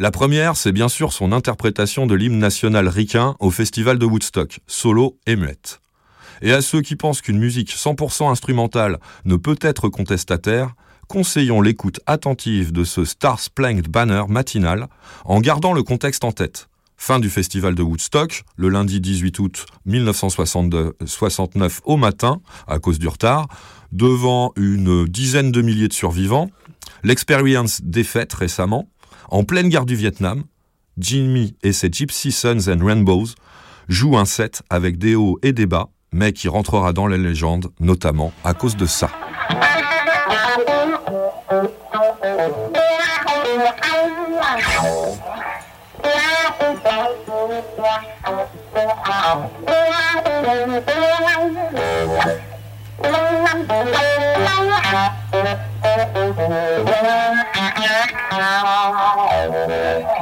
[0.00, 4.60] La première, c'est bien sûr son interprétation de l'hymne national ricain au festival de Woodstock,
[4.68, 5.80] solo et muette.
[6.40, 10.76] Et à ceux qui pensent qu'une musique 100% instrumentale ne peut être contestataire,
[11.08, 14.86] conseillons l'écoute attentive de ce Star Splanked Banner matinal
[15.24, 16.68] en gardant le contexte en tête.
[16.96, 23.08] Fin du festival de Woodstock, le lundi 18 août 1969 au matin, à cause du
[23.08, 23.48] retard,
[23.90, 26.52] devant une dizaine de milliers de survivants,
[27.02, 28.88] l'expérience défaite récemment,
[29.30, 30.44] en pleine guerre du Vietnam,
[30.96, 33.26] Jimmy et ses Gypsy Suns and Rainbows
[33.88, 37.70] jouent un set avec des hauts et des bas, mais qui rentrera dans les légendes,
[37.78, 39.10] notamment à cause de ça.
[59.88, 60.17] Yeah.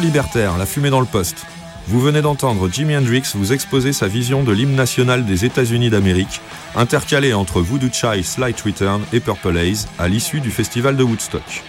[0.00, 1.44] Libertaire, la fumée dans le poste.
[1.88, 6.40] Vous venez d'entendre Jimi Hendrix vous exposer sa vision de l'hymne national des États-Unis d'Amérique,
[6.76, 11.64] intercalé entre Voodoo Child, Slight Return et Purple Haze à l'issue du festival de Woodstock.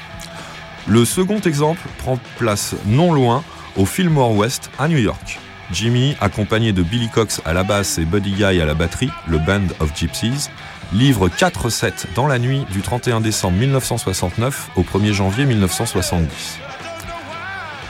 [0.87, 3.43] Le second exemple prend place non loin
[3.77, 5.39] au Fillmore West à New York.
[5.71, 9.39] Jimmy, accompagné de Billy Cox à la basse et Buddy Guy à la batterie, le
[9.39, 10.49] Band of Gypsies,
[10.93, 16.59] livre 4 sets dans la nuit du 31 décembre 1969 au 1er janvier 1970.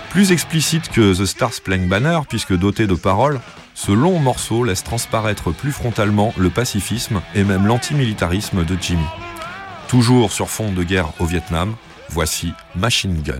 [0.09, 3.39] Plus explicite que The Stars Playing Banner, puisque doté de paroles,
[3.75, 9.05] ce long morceau laisse transparaître plus frontalement le pacifisme et même l'antimilitarisme de Jimmy.
[9.87, 11.75] Toujours sur fond de guerre au Vietnam,
[12.09, 13.39] voici Machine Gun.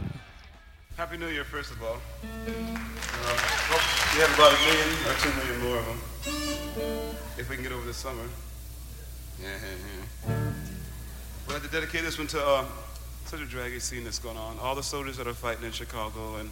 [13.30, 14.58] Such a draggy scene that's going on.
[14.58, 16.50] All the soldiers that are fighting in Chicago and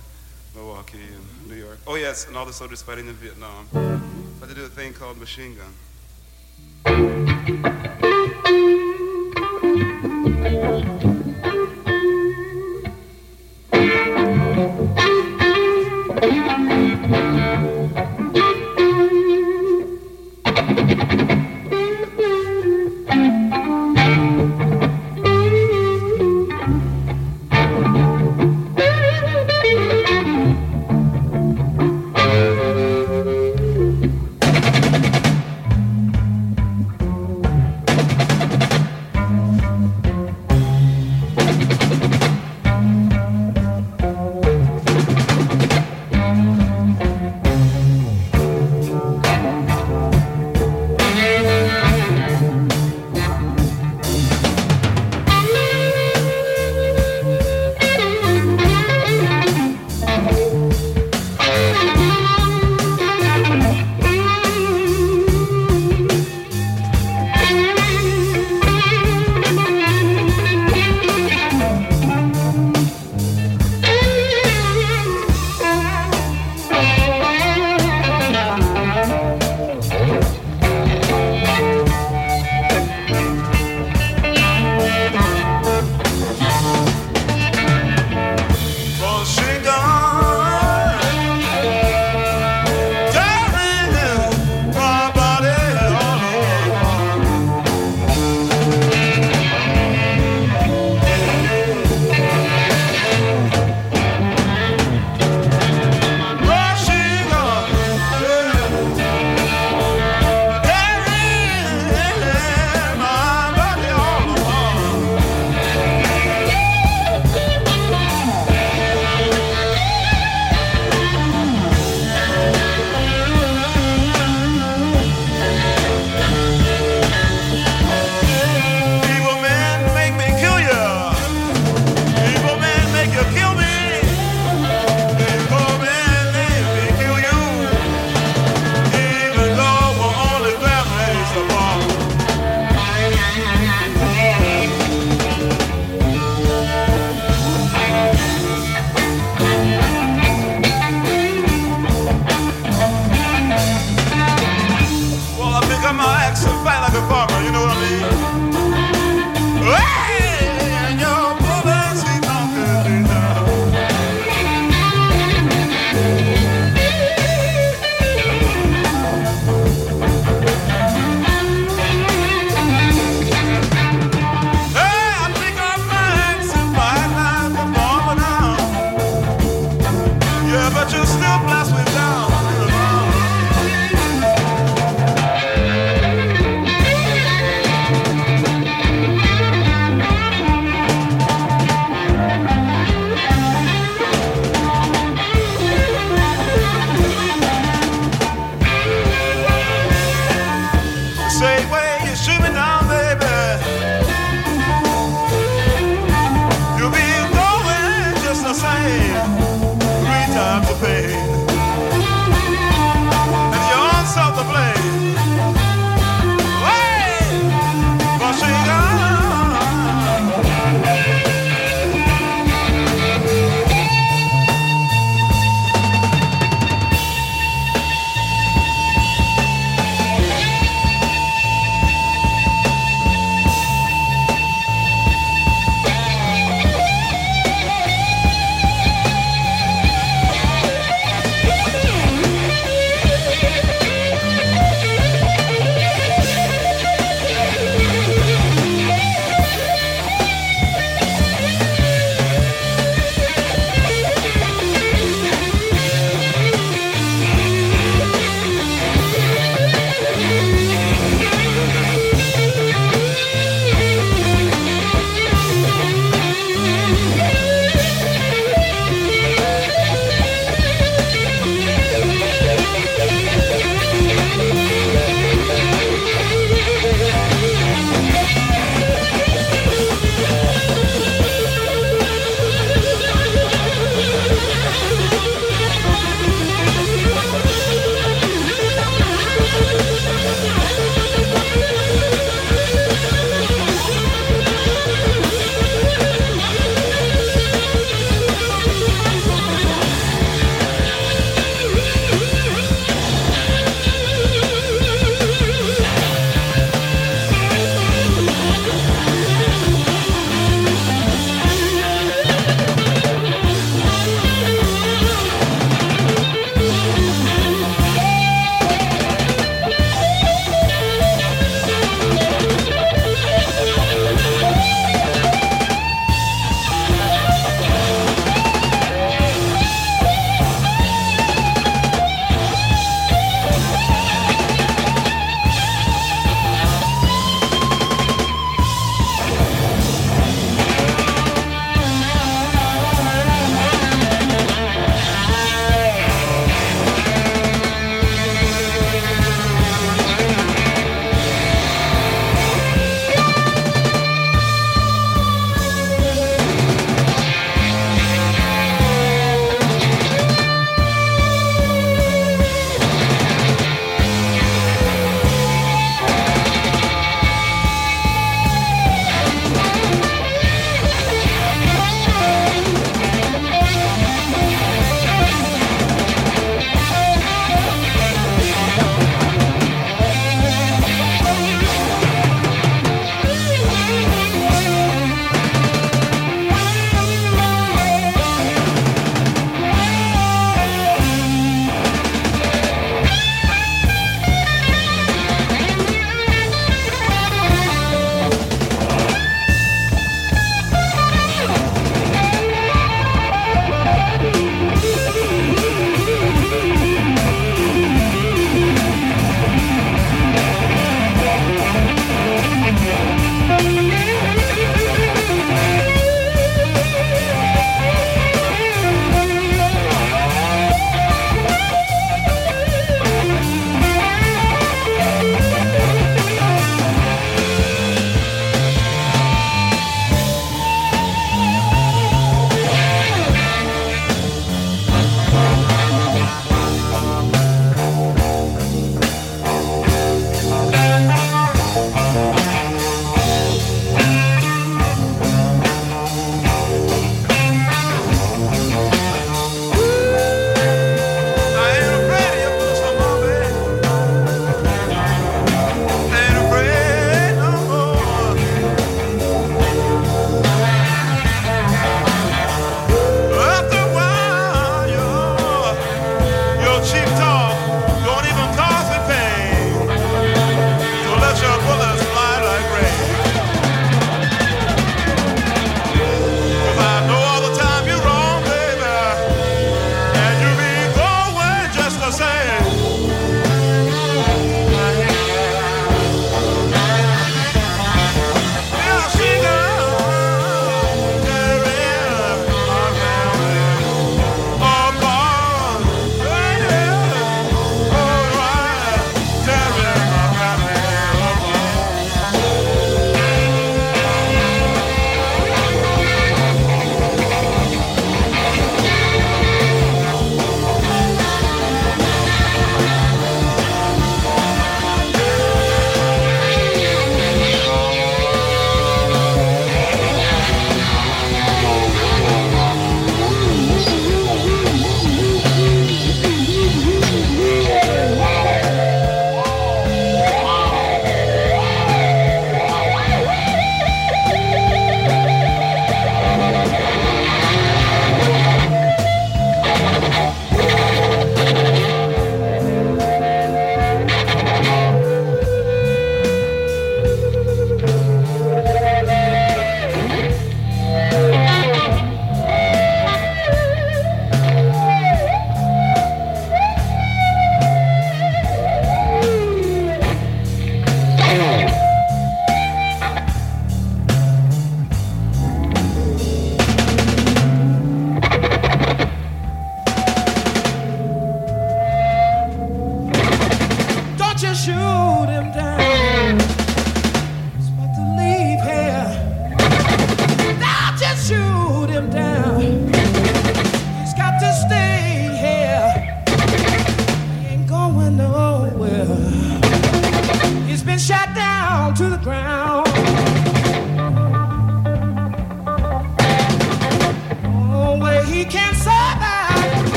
[0.55, 1.79] Milwaukee and New York.
[1.87, 3.67] Oh, yes, and all the soldiers fighting in Vietnam.
[4.39, 5.73] Like to do a thing called machine gun.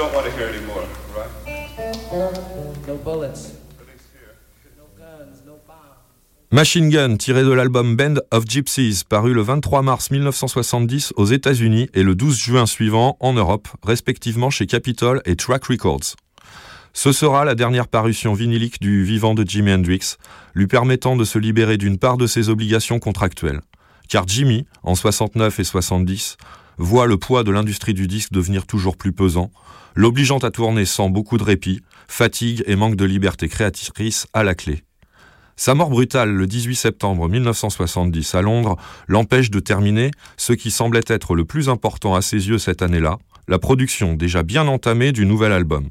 [0.00, 1.28] Don't want to hear anymore, right?
[2.86, 3.52] No bullets.
[4.78, 5.98] No guns, no bombs.
[6.50, 11.90] Machine Gun, tiré de l'album Band of Gypsies, paru le 23 mars 1970 aux États-Unis
[11.92, 16.16] et le 12 juin suivant en Europe, respectivement chez Capitol et Track Records.
[16.92, 20.16] Ce sera la dernière parution vinylique du vivant de Jimi Hendrix,
[20.54, 23.60] lui permettant de se libérer d'une part de ses obligations contractuelles.
[24.08, 26.36] Car Jimmy, en 69 et 70,
[26.80, 29.50] voit le poids de l'industrie du disque devenir toujours plus pesant,
[29.94, 34.54] l'obligeant à tourner sans beaucoup de répit, fatigue et manque de liberté créatrice à la
[34.54, 34.82] clé.
[35.56, 38.76] Sa mort brutale le 18 septembre 1970 à Londres
[39.08, 43.18] l'empêche de terminer ce qui semblait être le plus important à ses yeux cette année-là,
[43.46, 45.86] la production déjà bien entamée du nouvel album.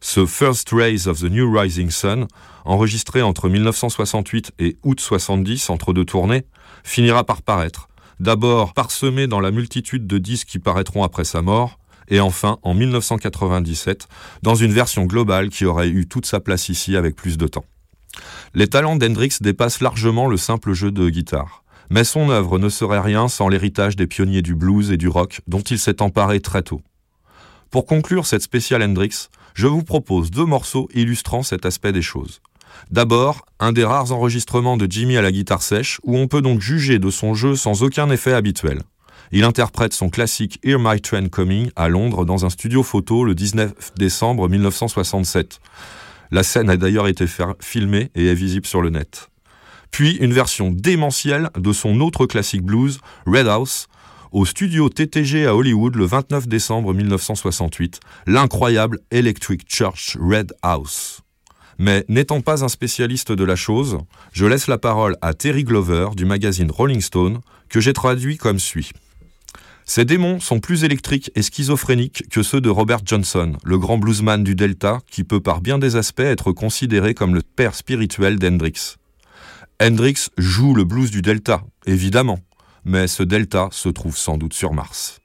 [0.00, 2.26] Ce First Rays of the New Rising Sun,
[2.64, 6.44] enregistré entre 1968 et août 70 entre deux tournées,
[6.82, 7.87] finira par paraître,
[8.20, 11.78] d'abord parsemé dans la multitude de disques qui paraîtront après sa mort,
[12.08, 14.08] et enfin en 1997
[14.42, 17.64] dans une version globale qui aurait eu toute sa place ici avec plus de temps.
[18.54, 21.64] Les talents d'Hendrix dépassent largement le simple jeu de guitare.
[21.90, 25.40] Mais son œuvre ne serait rien sans l'héritage des pionniers du blues et du rock
[25.46, 26.82] dont il s'est emparé très tôt.
[27.70, 32.40] Pour conclure cette spéciale Hendrix, je vous propose deux morceaux illustrant cet aspect des choses.
[32.90, 36.60] D'abord, un des rares enregistrements de Jimmy à la guitare sèche où on peut donc
[36.60, 38.82] juger de son jeu sans aucun effet habituel.
[39.30, 43.34] Il interprète son classique Hear My Train Coming à Londres dans un studio photo le
[43.34, 45.60] 19 décembre 1967.
[46.30, 47.26] La scène a d'ailleurs été
[47.60, 49.28] filmée et est visible sur le net.
[49.90, 53.88] Puis une version démentielle de son autre classique blues, Red House,
[54.32, 61.22] au studio TTG à Hollywood le 29 décembre 1968, l'incroyable Electric Church Red House.
[61.78, 63.98] Mais n'étant pas un spécialiste de la chose,
[64.32, 68.58] je laisse la parole à Terry Glover du magazine Rolling Stone, que j'ai traduit comme
[68.58, 68.90] suit.
[69.84, 74.44] Ces démons sont plus électriques et schizophréniques que ceux de Robert Johnson, le grand bluesman
[74.44, 78.96] du Delta, qui peut par bien des aspects être considéré comme le père spirituel d'Hendrix.
[79.80, 82.40] Hendrix joue le blues du Delta, évidemment,
[82.84, 85.20] mais ce Delta se trouve sans doute sur Mars.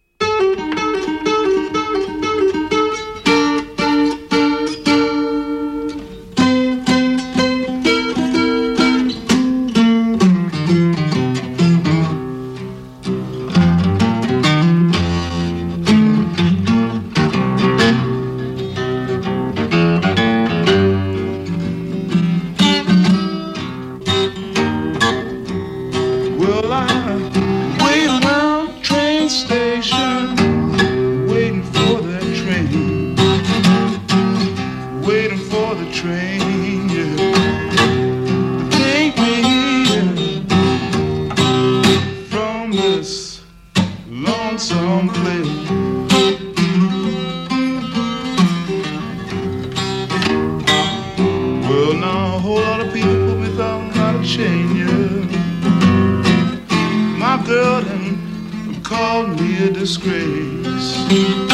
[59.83, 61.52] Disgrace.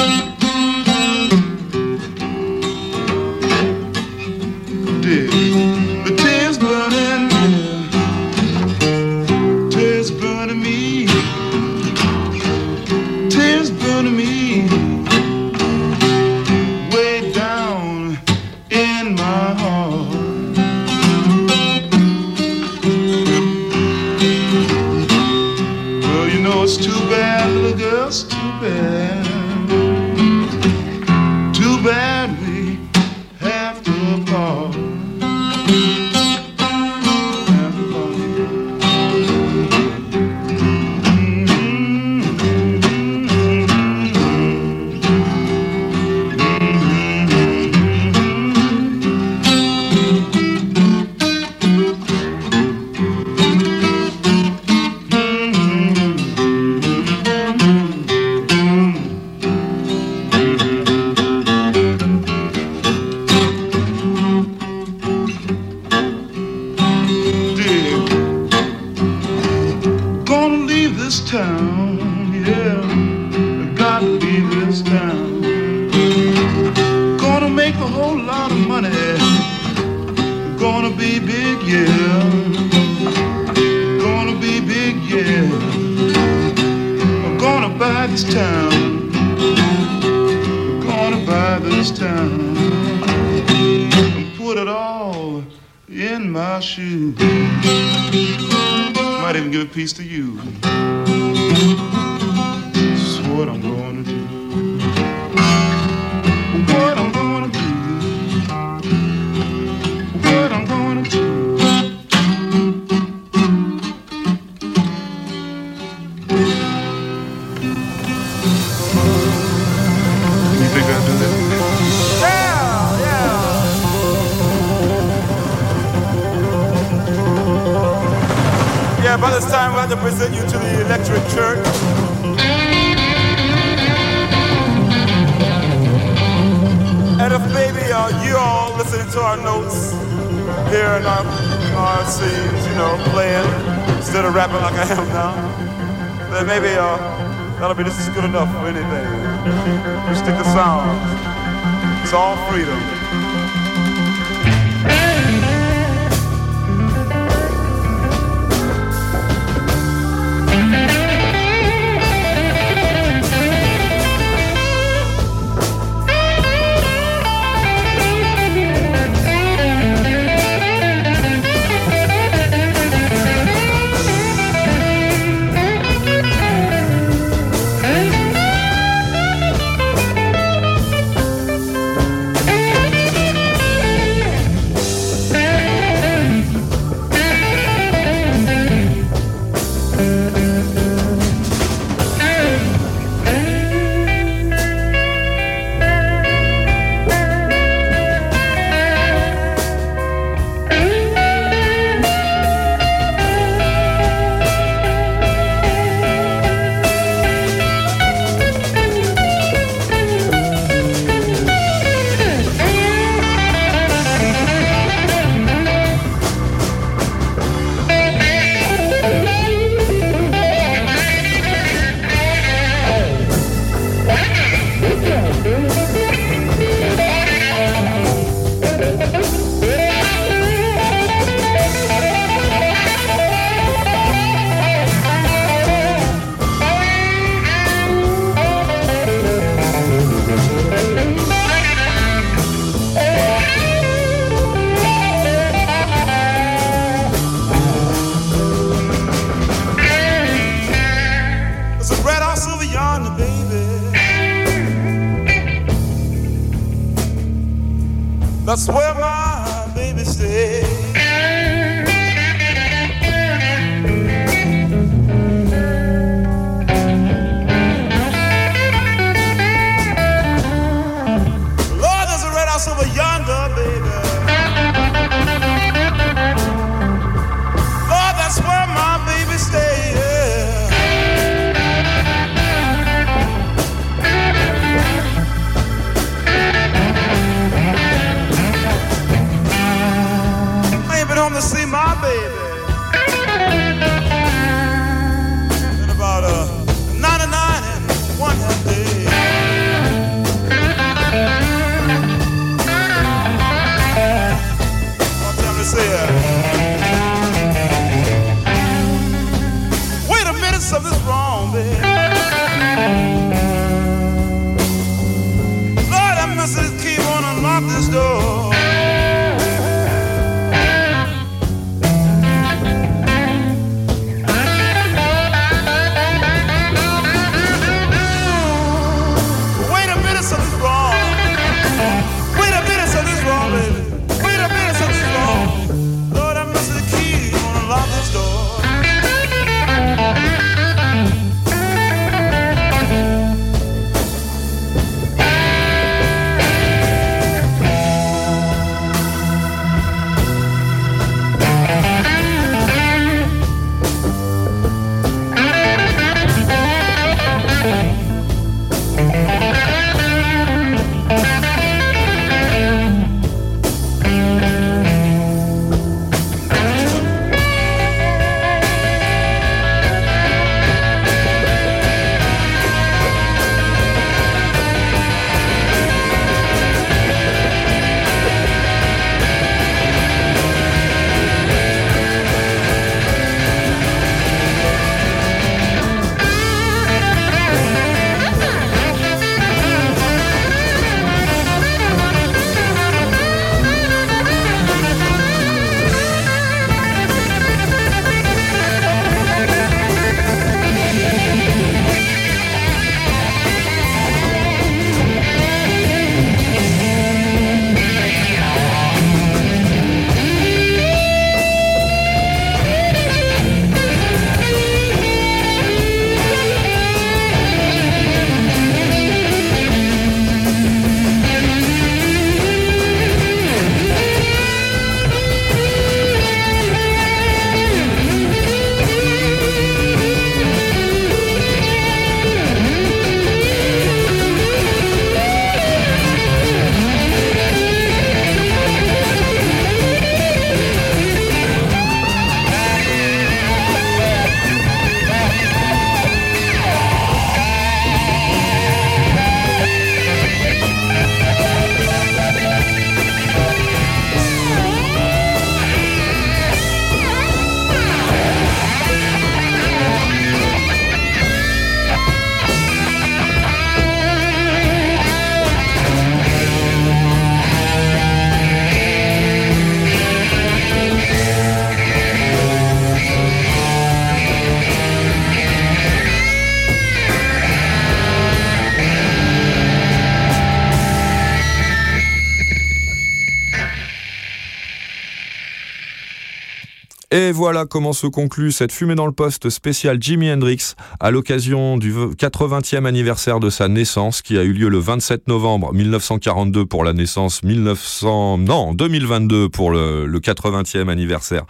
[487.65, 492.85] Comment se conclut cette fumée dans le poste spécial Jimi Hendrix à l'occasion du 80e
[492.85, 497.43] anniversaire de sa naissance qui a eu lieu le 27 novembre 1942 pour la naissance,
[497.43, 501.45] 1900 non 2022 pour le, le 80e anniversaire.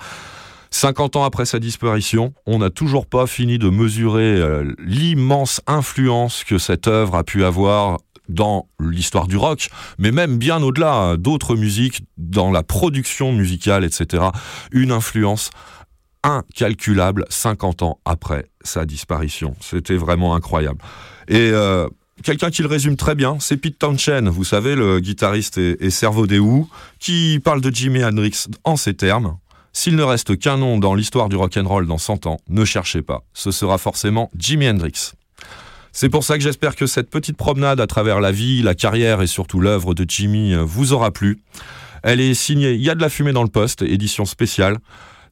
[0.72, 6.44] 50 ans après sa disparition, on n'a toujours pas fini de mesurer euh, l'immense influence
[6.44, 7.98] que cette œuvre a pu avoir
[8.30, 13.84] dans l'histoire du rock, mais même bien au-delà hein, d'autres musiques, dans la production musicale,
[13.84, 14.24] etc.
[14.72, 15.50] Une influence
[16.24, 19.56] incalculable 50 ans après sa disparition.
[19.62, 20.80] C'était vraiment incroyable.
[21.28, 21.88] Et euh,
[22.24, 25.90] quelqu'un qui le résume très bien, c'est Pete Townshend, vous savez, le guitariste et, et
[25.90, 26.68] cerveau des Who,
[27.00, 29.38] qui parle de Jimi Hendrix en ces termes.
[29.72, 33.24] S'il ne reste qu'un nom dans l'histoire du rock'n'roll dans 100 ans, ne cherchez pas,
[33.34, 35.14] ce sera forcément Jimi Hendrix.
[35.92, 39.22] C'est pour ça que j'espère que cette petite promenade à travers la vie, la carrière
[39.22, 41.40] et surtout l'œuvre de Jimmy euh, vous aura plu.
[42.04, 44.78] Elle est signée Il y a de la fumée dans le poste, édition spéciale.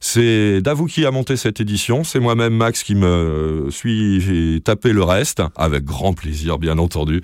[0.00, 5.02] C'est Davou qui a monté cette édition, c'est moi-même Max qui me suis tapé le
[5.02, 7.22] reste, avec grand plaisir bien entendu.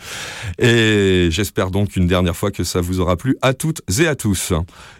[0.58, 4.14] Et j'espère donc une dernière fois que ça vous aura plu à toutes et à
[4.14, 4.52] tous.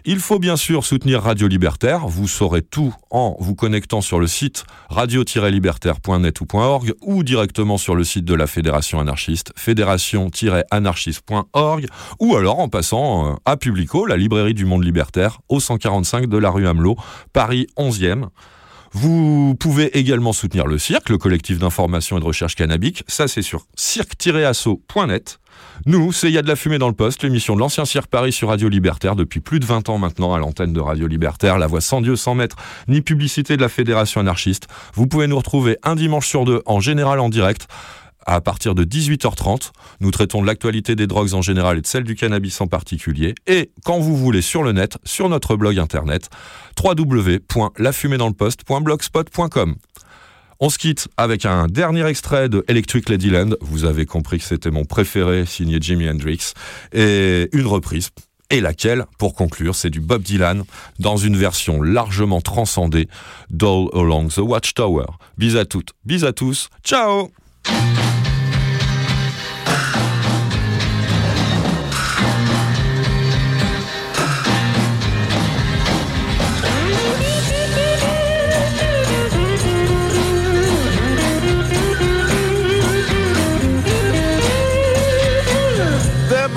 [0.05, 4.27] Il faut bien sûr soutenir Radio Libertaire, vous saurez tout en vous connectant sur le
[4.27, 11.85] site radio-libertaire.net ou .org ou directement sur le site de la Fédération anarchiste, fédération-anarchiste.org
[12.19, 16.37] ou alors en passant euh, à Publico, la librairie du monde libertaire, au 145 de
[16.37, 16.95] la rue Hamelot,
[17.33, 18.27] Paris 11e.
[18.91, 23.03] Vous pouvez également soutenir le cirque, le collectif d'information et de recherche cannabique.
[23.07, 25.39] Ça, c'est sur cirque-asso.net.
[25.85, 28.47] Nous, c'est Y de la fumée dans le poste, l'émission de l'ancien cirque Paris sur
[28.47, 31.81] Radio Libertaire depuis plus de 20 ans maintenant à l'antenne de Radio Libertaire, la voix
[31.81, 32.55] sans Dieu, sans maître,
[32.87, 34.67] ni publicité de la Fédération anarchiste.
[34.93, 37.67] Vous pouvez nous retrouver un dimanche sur deux, en général en direct
[38.25, 39.71] à partir de 18h30.
[40.01, 43.35] Nous traitons de l'actualité des drogues en général et de celle du cannabis en particulier.
[43.47, 46.29] Et quand vous voulez sur le net, sur notre blog internet,
[46.83, 49.75] www.lafumédansleposte.blogspot.com.
[50.61, 53.57] On se quitte avec un dernier extrait de Electric Ladyland.
[53.59, 56.53] Vous avez compris que c'était mon préféré, signé Jimi Hendrix.
[56.93, 58.11] Et une reprise.
[58.51, 60.63] Et laquelle, pour conclure, c'est du Bob Dylan
[60.99, 63.07] dans une version largement transcendée
[63.49, 65.07] d'All Along the Watchtower.
[65.37, 67.31] Bis à toutes, bis à tous, ciao